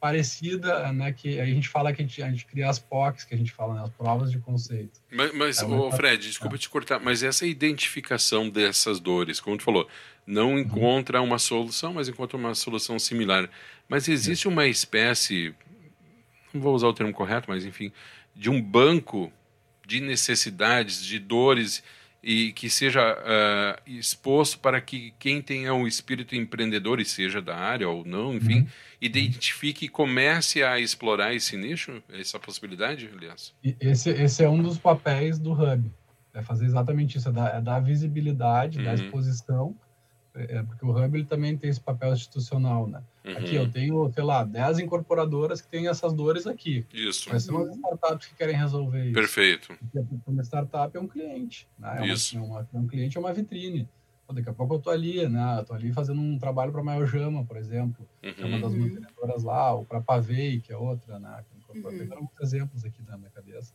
[0.00, 3.34] parecida, né, que a gente fala que a gente, a gente cria as POCs, que
[3.34, 5.00] a gente fala, né, as provas de conceito.
[5.10, 6.58] Mas, mas é Fred, desculpa é.
[6.58, 9.88] te cortar, mas essa identificação dessas dores, como tu falou,
[10.26, 10.58] não uhum.
[10.58, 13.48] encontra uma solução, mas encontra uma solução similar.
[13.88, 15.54] Mas existe uma espécie,
[16.52, 17.92] não vou usar o termo correto, mas enfim,
[18.34, 19.32] de um banco
[19.86, 21.82] de necessidades, de dores
[22.28, 27.54] e que seja uh, exposto para que quem tenha um espírito empreendedor e seja da
[27.54, 28.66] área ou não, enfim, uhum.
[29.00, 33.54] identifique e comece a explorar esse nicho, essa possibilidade, aliás?
[33.80, 35.88] Esse, esse é um dos papéis do Hub,
[36.34, 38.84] é fazer exatamente isso, é dar, é dar visibilidade, uhum.
[38.84, 39.76] dar exposição
[40.36, 43.02] é, porque o Hub ele também tem esse papel institucional, né?
[43.24, 43.32] Uhum.
[43.32, 46.86] Aqui eu tenho, sei lá, 10 incorporadoras que têm essas dores aqui.
[46.92, 47.28] Isso.
[47.32, 49.14] Mas são as startups que querem resolver isso.
[49.14, 49.76] Perfeito.
[49.92, 51.98] Porque uma startup é um cliente, né?
[52.00, 52.36] É isso.
[52.36, 53.88] Uma, uma, um cliente é uma vitrine.
[54.26, 55.58] Pô, daqui a pouco eu tô ali, né?
[55.58, 58.32] Eu tô ali fazendo um trabalho para a Maiojama, por exemplo, uhum.
[58.32, 58.80] que é uma das uhum.
[58.80, 61.44] mantenedoras lá, ou para a Pavei, que é outra, né?
[61.74, 61.82] Uhum.
[61.82, 63.72] Tem muitos exemplos aqui na minha cabeça.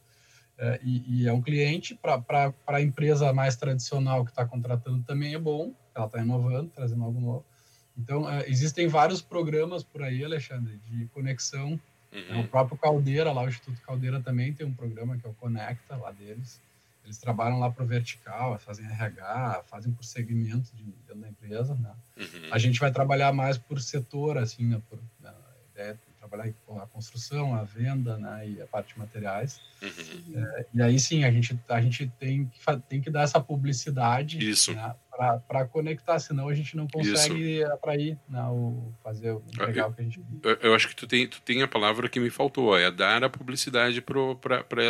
[0.58, 5.34] É, e, e, é um cliente para a empresa mais tradicional que está contratando também
[5.34, 7.46] é bom, ela está inovando, trazendo algo novo.
[7.98, 11.80] Então, é, existem vários programas por aí, Alexandre, de conexão.
[12.12, 12.42] Uhum.
[12.42, 15.96] O próprio Caldeira, lá o Instituto Caldeira também tem um programa que é o Conecta,
[15.96, 16.60] lá deles.
[17.04, 21.74] Eles trabalham lá para o vertical, fazem RH, fazem por segmento de, dentro da empresa.
[21.76, 21.92] Né?
[22.18, 22.54] Uhum.
[22.54, 24.82] A gente vai trabalhar mais por setor, assim, né?
[24.90, 25.34] por, né?
[25.76, 29.60] É, trabalhar com a construção, a venda né, e a parte de materiais.
[29.82, 30.38] Uhum.
[30.38, 34.38] É, e aí sim, a gente, a gente tem, que, tem que dar essa publicidade
[34.74, 34.96] né,
[35.48, 40.02] para conectar, senão a gente não consegue atrair né, o, fazer o legal eu, que
[40.02, 40.22] a gente.
[40.44, 43.24] Eu, eu, acho que tu tem, tu tem a palavra que me faltou, é dar
[43.24, 44.84] a publicidade para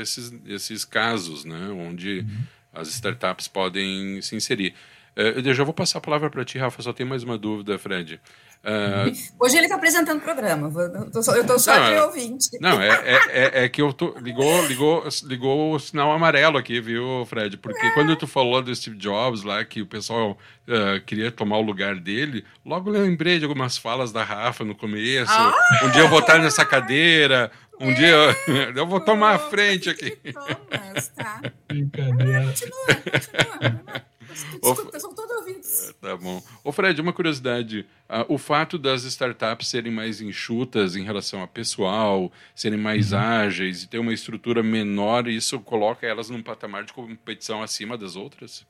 [0.00, 2.42] esses, esses casos, né, onde uhum.
[2.72, 4.74] as startups podem se inserir.
[5.14, 7.78] É, eu já vou passar a palavra para ti, Rafa, só tem mais uma dúvida,
[7.78, 8.20] Fred.
[8.64, 11.94] Uh, Hoje ele está apresentando o programa, eu estou só, eu tô só não, de
[11.94, 12.48] é- ouvinte.
[12.60, 14.16] Não, é, é, é, é, que eu tô.
[14.20, 17.56] Ligou, ligou, ligou o sinal amarelo aqui, viu, Fred?
[17.56, 21.62] Porque quando tu falou do Steve Jobs lá, que o pessoal uh, queria tomar o
[21.62, 25.32] lugar dele, logo lembrei de algumas falas da Rafa no começo.
[25.32, 25.52] Ah!
[25.82, 28.34] Um dia eu vou estar nessa cadeira, um dia eu,
[28.76, 30.16] eu vou tomar a frente aqui.
[30.32, 31.42] Thomas, tá?
[31.66, 32.44] Brincadeira.
[32.44, 34.02] Continua, continua.
[34.32, 35.88] Desculpa, são todos ouvintes.
[35.88, 36.42] É, tá bom.
[36.64, 37.86] Ô Fred, uma curiosidade.
[38.08, 43.18] Uh, o fato das startups serem mais enxutas em relação a pessoal, serem mais uhum.
[43.18, 48.16] ágeis e ter uma estrutura menor, isso coloca elas num patamar de competição acima das
[48.16, 48.66] outras?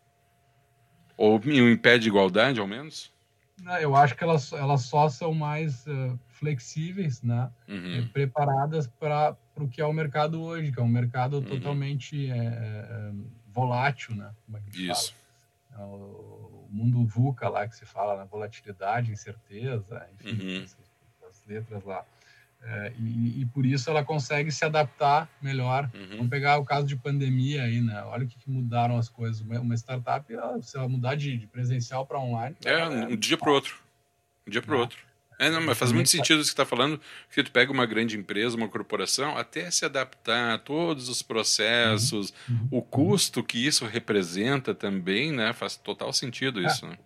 [1.17, 3.13] Ou impede igualdade, ao menos?
[3.63, 7.51] Não, eu acho que elas, elas só são mais uh, flexíveis, né?
[7.69, 8.09] Uhum.
[8.13, 11.45] preparadas para o que é o mercado hoje, que é um mercado uhum.
[11.45, 13.13] totalmente é, é,
[13.53, 14.33] volátil, né?
[14.75, 15.13] Isso.
[15.13, 15.22] Fala.
[15.75, 20.65] É o mundo VUCA lá que se fala, na volatilidade, incerteza, enfim, uhum.
[21.29, 22.05] as letras lá.
[22.65, 25.91] É, e, e, por isso ela consegue se adaptar melhor.
[25.93, 26.17] Uhum.
[26.17, 28.01] Vamos pegar o caso de pandemia aí, né?
[28.05, 29.41] Olha o que, que mudaram as coisas.
[29.41, 30.25] Uma, startup,
[30.63, 32.55] se ela mudar de, de presencial para online.
[32.65, 33.81] É, é, um dia para o outro.
[34.47, 34.81] Um dia para o é.
[34.81, 35.12] outro.
[35.43, 38.17] É, não, mas faz muito sentido isso que está falando, porque tu pega uma grande
[38.17, 42.55] empresa, uma corporação, até se adaptar a todos os processos, uhum.
[42.55, 42.69] uhum.
[42.71, 45.53] o custo que isso representa também, né?
[45.53, 46.97] Faz total sentido é, isso, né?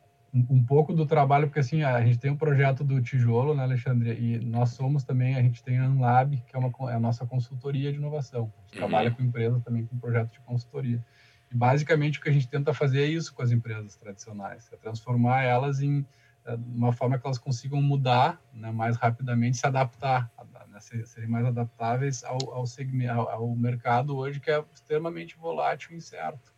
[0.50, 4.12] um, pouco do trabalho, porque assim, a gente tem um projeto do tijolo, né, Alexandre?
[4.12, 7.24] E nós somos também, a gente tem a Unlab, que é, uma, é a nossa
[7.26, 8.52] consultoria de inovação.
[8.58, 8.78] A gente uhum.
[8.78, 11.02] trabalha com empresas também com projeto de consultoria.
[11.50, 14.76] E basicamente o que a gente tenta fazer é isso com as empresas tradicionais, é
[14.76, 16.04] transformar elas em
[16.46, 20.30] é, uma forma que elas consigam mudar né, mais rapidamente, se adaptar,
[20.68, 25.96] né, serem mais adaptáveis ao, ao, segmento, ao, mercado hoje que é extremamente volátil e
[25.96, 26.54] incerto.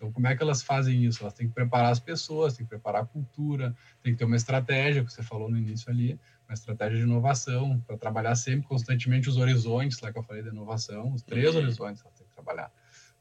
[0.00, 1.22] Então, como é que elas fazem isso?
[1.22, 4.36] Elas têm que preparar as pessoas, têm que preparar a cultura, tem que ter uma
[4.36, 9.28] estratégia, que você falou no início ali, uma estratégia de inovação, para trabalhar sempre, constantemente,
[9.28, 11.60] os horizontes, lá que eu falei da inovação, os três uhum.
[11.60, 12.72] horizontes elas têm que trabalhar.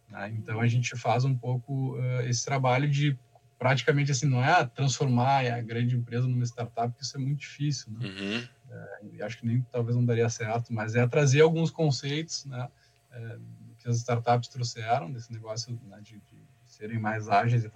[0.10, 0.34] Né?
[0.38, 3.18] Então, a gente faz um pouco uh, esse trabalho de
[3.60, 7.92] praticamente assim, não é transformar a grande empresa numa startup, porque isso é muito difícil,
[7.92, 8.08] né?
[8.08, 8.48] Uhum.
[8.72, 12.70] É, acho que nem talvez não daria certo, mas é trazer alguns conceitos, né,
[13.12, 13.38] é,
[13.80, 17.70] que as startups trouxeram desse negócio né, de, de, serem mais ágeis e, é,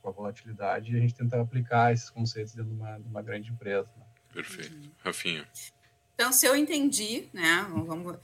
[0.00, 3.20] com a volatilidade, e a gente tenta aplicar esses conceitos dentro de uma, de uma
[3.20, 3.88] grande empresa.
[3.96, 4.04] Né?
[4.32, 4.74] Perfeito.
[4.74, 4.90] Uhum.
[5.04, 5.46] Rafinha.
[6.14, 8.16] Então, se eu entendi, né, vamos,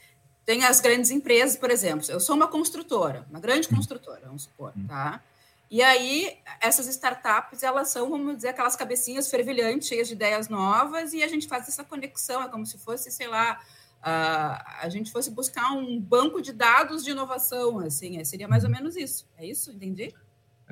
[0.47, 3.77] tem as grandes empresas, por exemplo, eu sou uma construtora, uma grande uhum.
[3.77, 4.87] construtora, vamos supor, uhum.
[4.87, 5.21] tá?
[5.71, 11.13] E aí, essas startups, elas são, vamos dizer, aquelas cabecinhas fervilhantes, cheias de ideias novas,
[11.13, 13.61] e a gente faz essa conexão, é como se fosse, sei lá,
[14.01, 18.71] a, a gente fosse buscar um banco de dados de inovação, assim, seria mais ou
[18.71, 19.27] menos isso.
[19.37, 19.73] É isso?
[19.73, 20.15] Entendi?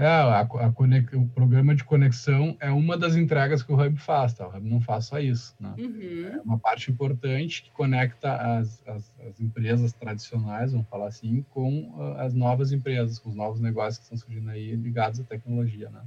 [0.03, 0.69] É, a, a
[1.17, 4.49] o programa de conexão é uma das entregas que o Hub faz, tá?
[4.49, 5.73] O Hub não faz só isso, né?
[5.79, 6.27] Uhum.
[6.27, 11.89] É uma parte importante que conecta as, as, as, empresas tradicionais, vamos falar assim, com
[11.97, 15.89] uh, as novas empresas, com os novos negócios que estão surgindo aí ligados à tecnologia,
[15.89, 16.03] né?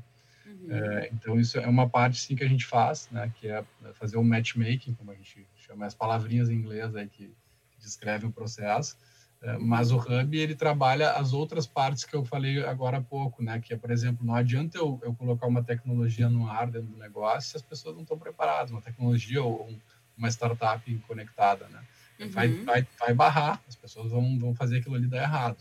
[0.46, 0.76] Uhum.
[0.76, 3.32] É, então, isso é uma parte, sim, que a gente faz, né?
[3.36, 7.28] Que é fazer o matchmaking, como a gente chama as palavrinhas em inglês aí que,
[7.72, 8.98] que descrevem o processo,
[9.60, 13.60] mas o Hub, ele trabalha as outras partes que eu falei agora há pouco, né?
[13.60, 16.98] Que é, por exemplo, não adianta eu, eu colocar uma tecnologia no ar dentro do
[16.98, 19.70] negócio se as pessoas não estão preparadas, uma tecnologia ou
[20.18, 21.84] uma startup conectada, né?
[22.20, 22.30] Uhum.
[22.30, 25.58] Vai, vai, vai barrar, as pessoas vão, vão fazer aquilo ali dar errado.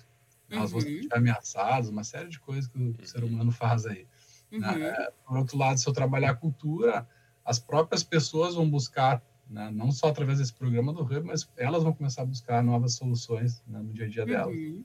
[0.49, 0.81] Elas uhum.
[0.81, 4.07] vão ser ameaçadas, uma série de coisas que o ser humano faz aí.
[4.51, 4.69] Né?
[4.71, 4.79] Uhum.
[4.79, 5.09] Né?
[5.27, 7.07] Por outro lado, se eu trabalhar a cultura,
[7.45, 9.71] as próprias pessoas vão buscar né?
[9.73, 13.63] não só através desse programa do Hub, mas elas vão começar a buscar novas soluções
[13.67, 14.55] né, no dia a dia delas.
[14.55, 14.85] Uhum.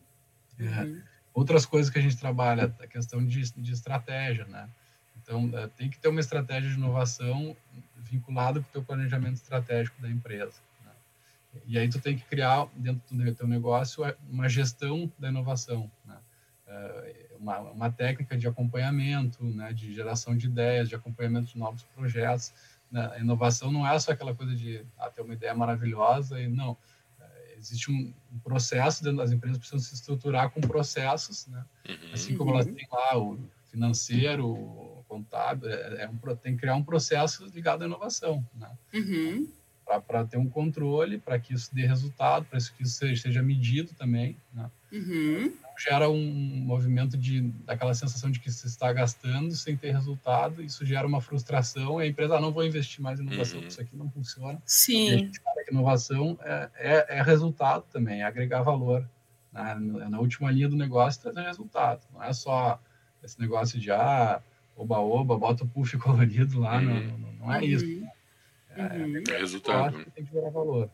[0.59, 1.01] É, uhum.
[1.33, 4.69] outras coisas que a gente trabalha, a questão de, de estratégia, né?
[5.21, 7.55] Então, é, tem que ter uma estratégia de inovação
[7.97, 10.59] vinculada com o teu planejamento estratégico da empresa.
[10.83, 10.91] Né?
[11.67, 16.17] E aí tu tem que criar, dentro do teu negócio, uma gestão da inovação, né?
[16.67, 19.73] É, uma, uma técnica de acompanhamento, né?
[19.73, 22.53] de geração de ideias, de acompanhamento de novos projetos?
[22.93, 26.77] A inovação não é só aquela coisa de ah, ter uma ideia maravilhosa e não.
[27.19, 31.63] É, existe um, um processo dentro das empresas precisam se estruturar com processos, né?
[31.87, 32.13] Uhum.
[32.13, 36.75] Assim como elas têm lá o financeiro, o contábil, é, é um, tem que criar
[36.75, 38.69] um processo ligado à inovação, né?
[38.93, 39.51] Uhum.
[40.07, 43.93] Para ter um controle, para que isso dê resultado, para que isso seja, seja medido
[43.93, 44.69] também, né?
[44.91, 50.61] Uhum gera um movimento de daquela sensação de que se está gastando sem ter resultado,
[50.61, 53.67] isso gera uma frustração e a empresa ah, não vou investir mais em inovação, uhum.
[53.67, 54.61] isso aqui não funciona.
[54.65, 55.09] Sim.
[55.09, 59.07] E a gente sabe que inovação é, é, é, resultado também, é agregar valor.
[59.51, 62.79] Na, na última linha do negócio trazer resultado, não é só
[63.23, 64.41] esse negócio de ah,
[64.75, 66.83] oba-oba, bota o puff colorido lá, uhum.
[66.83, 67.85] não, não, não, é isso.
[67.85, 68.07] Uhum.
[68.75, 69.23] É, uhum.
[69.27, 70.05] é, resultado.
[70.13, 70.89] tem que gerar valor.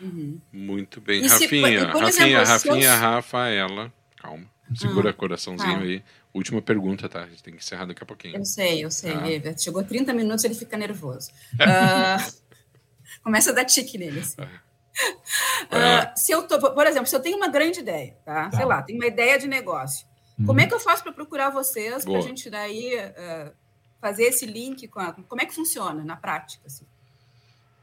[0.00, 0.40] Uhum.
[0.52, 1.24] Muito bem.
[1.24, 2.00] E Rafinha, se, Rafinha, exemplo,
[2.44, 2.96] Rafinha, eu...
[2.96, 3.92] Rafaela.
[4.16, 4.46] Calma.
[4.74, 5.84] Segura ah, coraçãozinho tá.
[5.84, 6.02] aí.
[6.32, 7.24] Última pergunta, tá?
[7.24, 8.36] A gente tem que encerrar daqui a pouquinho.
[8.36, 9.12] Eu sei, eu sei.
[9.12, 9.58] Ah.
[9.58, 11.30] Chegou 30 minutos, ele fica nervoso.
[11.54, 12.32] uh,
[13.22, 14.20] começa a dar tique nele.
[14.20, 14.42] Assim.
[14.42, 18.50] Uh, se eu tô, por exemplo, se eu tenho uma grande ideia, tá?
[18.50, 18.56] tá.
[18.56, 20.06] Sei lá, tenho uma ideia de negócio.
[20.38, 20.46] Uhum.
[20.46, 23.52] Como é que eu faço para procurar vocês para a gente daí uh,
[24.00, 26.66] fazer esse link com a, como é que funciona na prática?
[26.66, 26.86] Assim?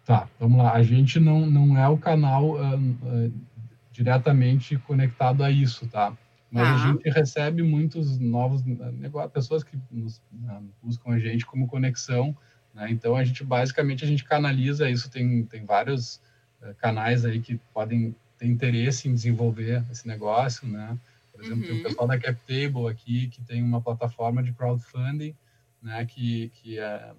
[0.05, 0.73] Tá, vamos lá.
[0.73, 3.33] A gente não, não é o canal uh,
[3.91, 6.15] diretamente conectado a isso, tá?
[6.51, 11.67] Mas a gente recebe muitos novos negócios, pessoas que nos, né, buscam a gente como
[11.67, 12.37] conexão,
[12.73, 12.89] né?
[12.91, 16.21] Então a gente basicamente a gente canaliza isso, tem, tem vários
[16.61, 20.97] uh, canais aí que podem ter interesse em desenvolver esse negócio, né?
[21.33, 21.67] Por exemplo, uhum.
[21.67, 25.35] tem o pessoal da CapTable aqui que tem uma plataforma de crowdfunding,
[25.81, 26.05] né?
[26.05, 27.11] Que, que é,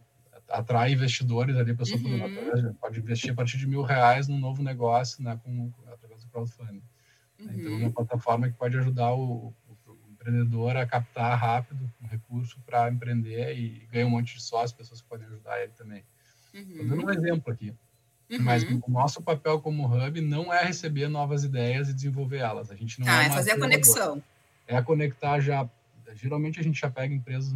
[0.48, 2.74] atrai investidores ali, a pessoa uhum.
[2.74, 5.38] pode investir a partir de mil reais num novo negócio, né?
[5.42, 6.82] Com, através do crowdfunding.
[7.38, 7.50] Uhum.
[7.52, 7.92] Então, é uma uhum.
[7.92, 13.86] plataforma que pode ajudar o, o, empreendedor a captar rápido um recurso para empreender e
[13.92, 16.04] ganhar um monte de sócios, pessoas que podem ajudar ele também.
[16.52, 16.88] Estou uhum.
[16.88, 17.74] dando um exemplo aqui.
[18.30, 18.42] Uhum.
[18.42, 22.70] Mas o nosso papel como hub não é receber novas ideias e desenvolver elas.
[22.70, 24.22] A gente não ah, é, é fazer a conexão.
[24.66, 25.68] É conectar já.
[26.14, 27.54] Geralmente a gente já pega empresas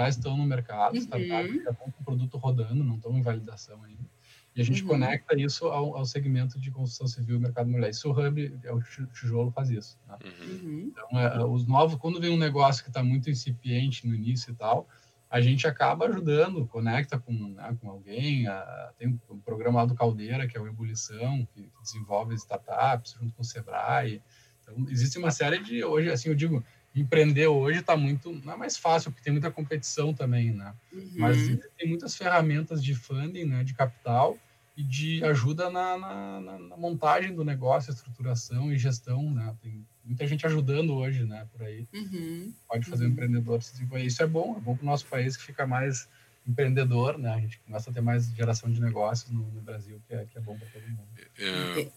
[0.00, 1.00] já estão no mercado, uhum.
[1.00, 4.08] startups já estão com o produto rodando, não estão em validação ainda.
[4.56, 4.88] E a gente uhum.
[4.88, 7.90] conecta isso ao, ao, segmento de construção civil e mercado mulher.
[7.90, 8.80] Isso o Hub, é o
[9.12, 9.98] tijolo faz isso.
[10.08, 10.16] Né?
[10.24, 10.92] Uhum.
[10.92, 14.50] Então, é, é, os novos, quando vem um negócio que está muito incipiente no início
[14.50, 14.88] e tal,
[15.28, 18.48] a gente acaba ajudando, conecta com, né, com alguém.
[18.48, 23.16] A, tem um programa lá do Caldeira, que é o Ebulição, que, que desenvolve startups
[23.20, 24.20] junto com o Sebrae.
[24.62, 28.56] Então, existe uma série de, hoje, assim, eu digo, empreender hoje está muito, não é
[28.56, 30.74] mais fácil, porque tem muita competição também, né?
[30.92, 31.12] Uhum.
[31.16, 31.36] Mas
[31.76, 34.38] tem muitas ferramentas de funding, né, de capital,
[34.76, 39.54] e de ajuda na, na, na, montagem do negócio, estruturação e gestão, né?
[39.60, 41.46] Tem muita gente ajudando hoje, né?
[41.52, 41.86] Por aí.
[41.92, 42.54] Uhum.
[42.66, 43.10] Pode fazer uhum.
[43.10, 44.04] o empreendedor se desenvolver.
[44.04, 46.08] Isso é bom, é bom para o nosso país que fica mais
[46.46, 47.34] empreendedor, né?
[47.34, 50.38] A gente começa a ter mais geração de negócios no, no Brasil, que é, que
[50.38, 51.08] é bom para todo mundo.
[51.38, 51.90] É,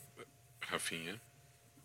[0.61, 1.21] Rafinha,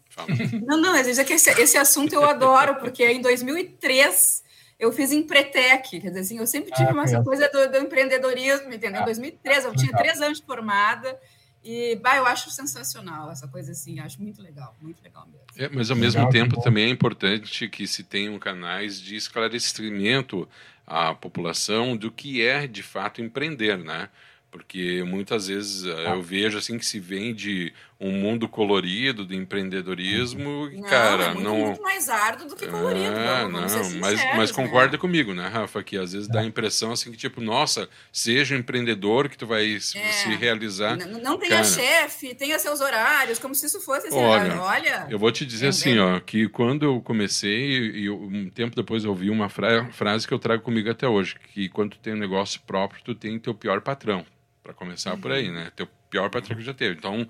[0.09, 0.29] fala.
[0.67, 4.43] Não, não, é que esse, esse assunto eu adoro, porque em 2003
[4.79, 8.73] eu fiz Empretec, quer dizer assim, eu sempre tive ah, essa coisa do, do, empreendedorismo,
[8.73, 9.03] entendeu?
[9.03, 11.19] Em 2013, eu tinha três anos de formada,
[11.65, 15.47] e, bah, eu acho sensacional essa coisa assim, acho muito legal, muito legal mesmo.
[15.57, 20.49] É, mas ao mesmo legal, tempo também é importante que se tenham canais de esclarecimento
[20.87, 24.09] à população do que é de fato empreender, né?
[24.51, 30.69] Porque muitas vezes eh, eu vejo assim que se vende um mundo colorido do empreendedorismo
[30.73, 31.57] e, cara, é muito, não.
[31.57, 33.07] muito mais árduo do que colorido.
[33.07, 33.61] É, não,
[33.99, 34.99] mas, mas concorda né?
[34.99, 35.83] comigo, né, Rafa?
[35.83, 39.49] Que às vezes dá a impressão assim que, tipo, nossa, seja um empreendedor que tu
[39.49, 39.81] vai é.
[39.81, 40.97] se realizar.
[40.97, 45.07] Não, não tenha cara, chefe, tenha seus horários, como se isso fosse assim, olha, olha.
[45.11, 49.03] Eu vou te dizer é, assim, ó, que quando eu comecei, e um tempo depois
[49.03, 52.15] eu ouvi uma fra frase que eu trago comigo até hoje, que quando tu tem
[52.15, 54.25] um negócio próprio, tu tem teu pior patrão
[54.63, 55.21] para começar uhum.
[55.21, 55.73] por aí, né?
[55.75, 56.97] Teu pior patrão que já teve.
[56.97, 57.27] Então,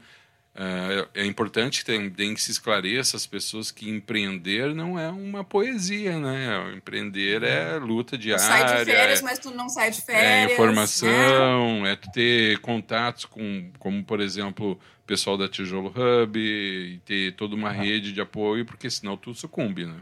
[0.61, 6.19] é, é importante também que se esclareça as pessoas que empreender não é uma poesia,
[6.19, 6.75] né?
[6.77, 8.45] Empreender é luta diária.
[8.45, 10.51] Tu sai de férias, é, mas tu não sai de férias.
[10.51, 11.93] É informação, né?
[11.93, 17.37] é tu ter contatos com, como por exemplo, o pessoal da Tijolo Hub, e ter
[17.37, 17.81] toda uma uhum.
[17.81, 20.01] rede de apoio, porque senão tu sucumbe, né?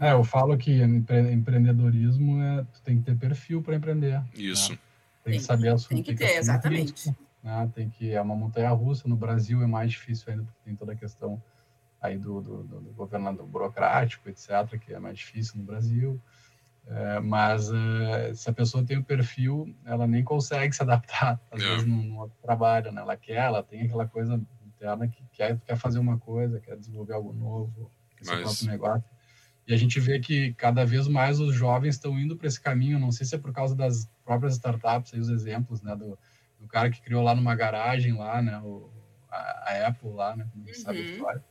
[0.00, 4.12] É, eu falo que empre empreendedorismo é tu tem que ter perfil para empreender.
[4.12, 4.24] Né?
[4.36, 4.70] Isso.
[4.70, 4.78] Né?
[5.24, 7.12] Tem, tem que saber as Tem que ter, exatamente.
[7.42, 7.70] Né?
[7.74, 9.08] Tem que é uma montanha russa.
[9.08, 11.42] No Brasil é mais difícil ainda porque tem toda a questão
[12.00, 16.20] aí do, do, do, do governador burocrático, etc., que é mais difícil no Brasil.
[16.86, 21.62] É, mas é, se a pessoa tem o perfil, ela nem consegue se adaptar, às
[21.62, 21.68] é.
[21.68, 23.02] vezes, no, outro trabalho, né?
[23.02, 27.12] Ela quer, ela tem aquela coisa interna que quer, quer fazer uma coisa, quer desenvolver
[27.12, 28.28] algo novo, mas...
[28.28, 29.18] seu próprio negócio.
[29.66, 32.98] E a gente vê que cada vez mais os jovens estão indo para esse caminho.
[32.98, 36.18] Não sei se é por causa das próprias startups, aí os exemplos, né, do,
[36.58, 38.58] do cara que criou lá numa garagem lá, né?
[38.58, 38.90] O,
[39.30, 40.48] a, a Apple lá, né?
[40.52, 40.74] Como uhum.
[40.74, 41.08] sabe a uhum.
[41.08, 41.44] história.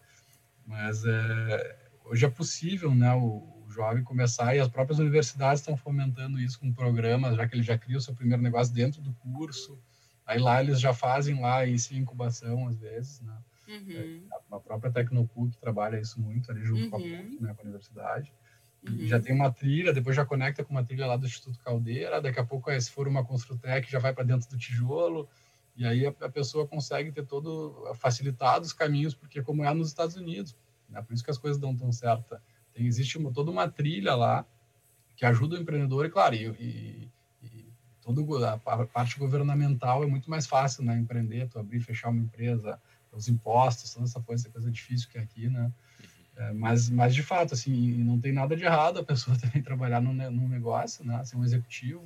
[0.66, 3.14] Mas é, hoje é possível, né?
[3.14, 7.56] O, o, jovem começar e as próprias universidades estão fomentando isso com programas, já que
[7.56, 9.80] ele já cria o seu primeiro negócio dentro do curso.
[10.26, 13.38] Aí lá eles já fazem lá isso incubação às vezes, né?
[13.68, 14.30] Uhum.
[14.32, 16.90] É, a própria Tecnopuc trabalha isso muito ali junto uhum.
[16.90, 17.42] com a PUC, uhum.
[17.42, 18.34] né, com a universidade.
[18.84, 19.08] Uhum.
[19.08, 22.40] Já tem uma trilha, depois já conecta com uma trilha lá do Instituto Caldeira, daqui
[22.40, 25.28] a pouco, se for uma Construtec, já vai para dentro do tijolo,
[25.76, 29.90] e aí a, a, pessoa consegue ter todo, facilitado os caminhos, porque como é nos
[29.90, 30.56] Estados Unidos,
[30.90, 31.02] né?
[31.02, 32.36] por isso que as coisas dão tão certo.
[32.74, 34.46] Tem, existe uma, toda uma trilha lá
[35.16, 37.12] que ajuda o empreendedor, e claro, e, e,
[37.44, 42.22] e todo, a, parte governamental é muito mais fácil, né, empreender, tu abrir fechar uma
[42.22, 42.80] empresa,
[43.12, 45.72] os impostos, toda essa coisa, essa coisa difícil que é aqui, né,
[46.38, 50.00] é, mas, mas, de fato, assim, não tem nada de errado a pessoa também trabalhar
[50.00, 51.24] num, num negócio, né?
[51.26, 52.04] Ser um executivo.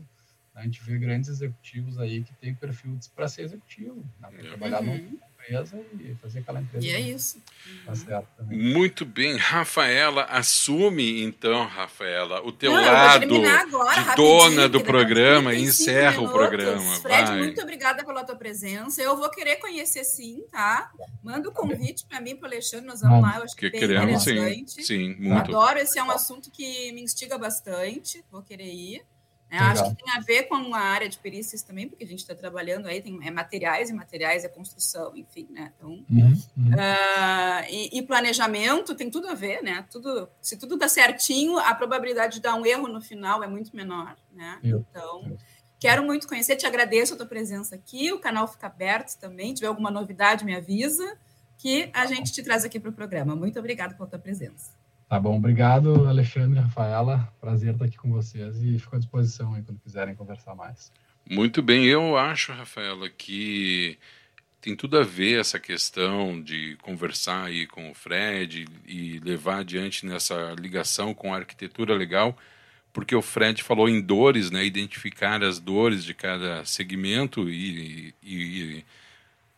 [0.55, 0.61] Né?
[0.61, 4.29] A gente vê grandes executivos aí que têm perfil para ser executivo, né?
[4.31, 4.97] para trabalhar uhum.
[4.97, 6.85] num empresa e fazer aquela empresa.
[6.85, 7.41] E é isso.
[7.85, 9.37] Tá certo Muito bem.
[9.37, 16.11] Rafaela, assume então, Rafaela, o teu Não, lado agora, de dona do programa e encerra
[16.11, 16.29] minutos.
[16.29, 16.95] o programa.
[17.01, 17.37] Fred, Vai.
[17.39, 19.01] muito obrigada pela tua presença.
[19.01, 20.91] Eu vou querer conhecer sim, tá?
[21.23, 23.37] Manda o um convite para mim, para o Alexandre, nós vamos lá.
[23.37, 24.71] Eu acho que, que bem queremos, interessante.
[24.71, 25.51] Sim, sim, muito.
[25.51, 28.23] Eu adoro, esse é um assunto que me instiga bastante.
[28.31, 29.03] Vou querer ir.
[29.51, 32.19] É, acho que tem a ver com a área de perícias também, porque a gente
[32.19, 35.73] está trabalhando aí, tem é materiais e materiais é construção, enfim, né?
[35.75, 36.71] Então, uhum, uhum.
[36.71, 39.85] Uh, e, e, planejamento tem tudo a ver, né?
[39.91, 43.75] Tudo, se tudo dá certinho, a probabilidade de dar um erro no final é muito
[43.75, 44.57] menor, né?
[44.63, 45.37] Então,
[45.77, 49.55] quero muito conhecer, te agradeço a tua presença aqui, o canal fica aberto também, se
[49.55, 51.17] tiver alguma novidade, me avisa,
[51.57, 53.35] que a gente te traz aqui para o programa.
[53.35, 54.71] Muito obrigada pela tua presença.
[55.11, 57.29] Tá bom, obrigado, Alexandre, Rafaela.
[57.41, 60.89] Prazer estar aqui com vocês e fico à disposição aí quando quiserem conversar mais.
[61.29, 63.97] Muito bem, eu acho, Rafaela, que
[64.61, 70.05] tem tudo a ver essa questão de conversar aí com o Fred e levar adiante
[70.05, 72.37] nessa ligação com a arquitetura legal,
[72.93, 78.33] porque o Fred falou em dores, né, identificar as dores de cada segmento e, e,
[78.33, 78.85] e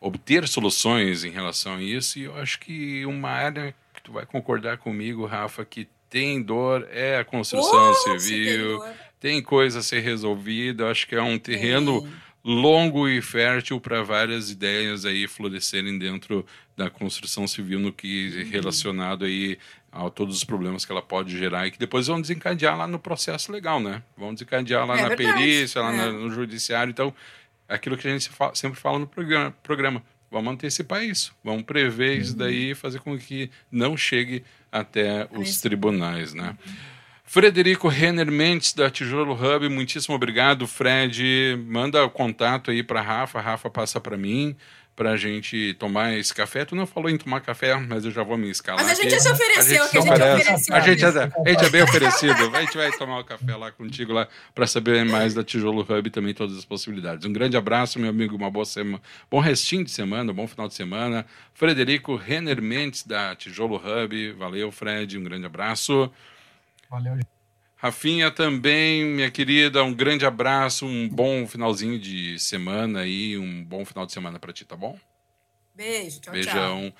[0.00, 2.18] obter soluções em relação a isso.
[2.18, 3.72] E eu acho que uma área
[4.04, 8.84] tu vai concordar comigo, Rafa, que tem dor é a construção oh, civil,
[9.18, 10.88] tem, coisa a ser resolvida.
[10.88, 12.08] Acho que é um terreno
[12.44, 16.46] longo e fértil para várias ideias aí florescerem dentro
[16.76, 18.50] da construção civil no que uhum.
[18.50, 19.58] relacionado aí
[19.90, 22.98] a todos os problemas que ela pode gerar e que depois vão desencadear lá no
[22.98, 24.02] processo legal, né?
[24.16, 25.32] Vão desencadear lá é na verdade.
[25.32, 26.12] perícia, lá é.
[26.12, 26.90] no judiciário.
[26.90, 27.14] Então,
[27.68, 30.02] aquilo que a gente sempre fala no programa, programa
[30.34, 32.20] Vamos antecipar isso, vamos prever uhum.
[32.20, 36.56] isso daí e fazer com que não chegue até os tribunais, né?
[36.66, 36.74] Uhum.
[37.26, 41.56] Frederico Renner Mendes, da Tijolo Hub, muitíssimo obrigado, Fred.
[41.66, 44.56] Manda o contato aí para Rafa, Rafa passa para mim
[44.96, 46.64] para a gente tomar esse café.
[46.64, 48.84] Tu não falou em tomar café, mas eu já vou me escalar.
[48.84, 50.74] Mas a gente já se ofereceu, a gente, que a gente ofereceu.
[50.74, 52.56] A gente, é, a gente é bem oferecido.
[52.56, 55.80] A gente vai tomar o um café lá contigo lá para saber mais da Tijolo
[55.80, 57.26] Hub e também todas as possibilidades.
[57.26, 60.74] Um grande abraço, meu amigo, uma boa semana, bom restinho de semana, bom final de
[60.74, 61.26] semana.
[61.54, 66.10] Frederico Renner Mendes da Tijolo Hub, valeu, Fred, um grande abraço.
[66.88, 67.18] Valeu.
[67.84, 73.84] Rafinha também, minha querida, um grande abraço, um bom finalzinho de semana e um bom
[73.84, 74.98] final de semana para ti, tá bom?
[75.74, 76.90] Beijo, tchau, Beijão.
[76.90, 76.94] Tchau.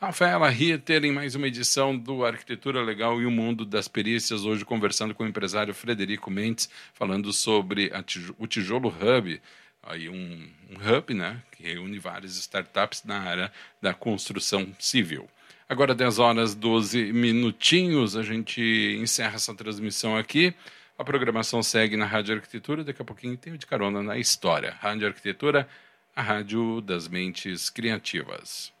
[0.00, 4.64] Rafaela Ritter em mais uma edição do Arquitetura Legal e o Mundo das Perícias, hoje
[4.64, 9.38] conversando com o empresário Frederico Mendes, falando sobre tijolo, o Tijolo Hub,
[9.82, 13.52] aí um, um hub né, que reúne várias startups na área
[13.82, 15.28] da construção civil.
[15.68, 18.60] Agora 10 horas 12 minutinhos, a gente
[19.00, 20.54] encerra essa transmissão aqui.
[20.98, 24.76] A programação segue na Rádio Arquitetura, daqui a pouquinho tem o de carona na história.
[24.80, 25.68] Rádio Arquitetura,
[26.14, 28.72] a rádio das mentes criativas.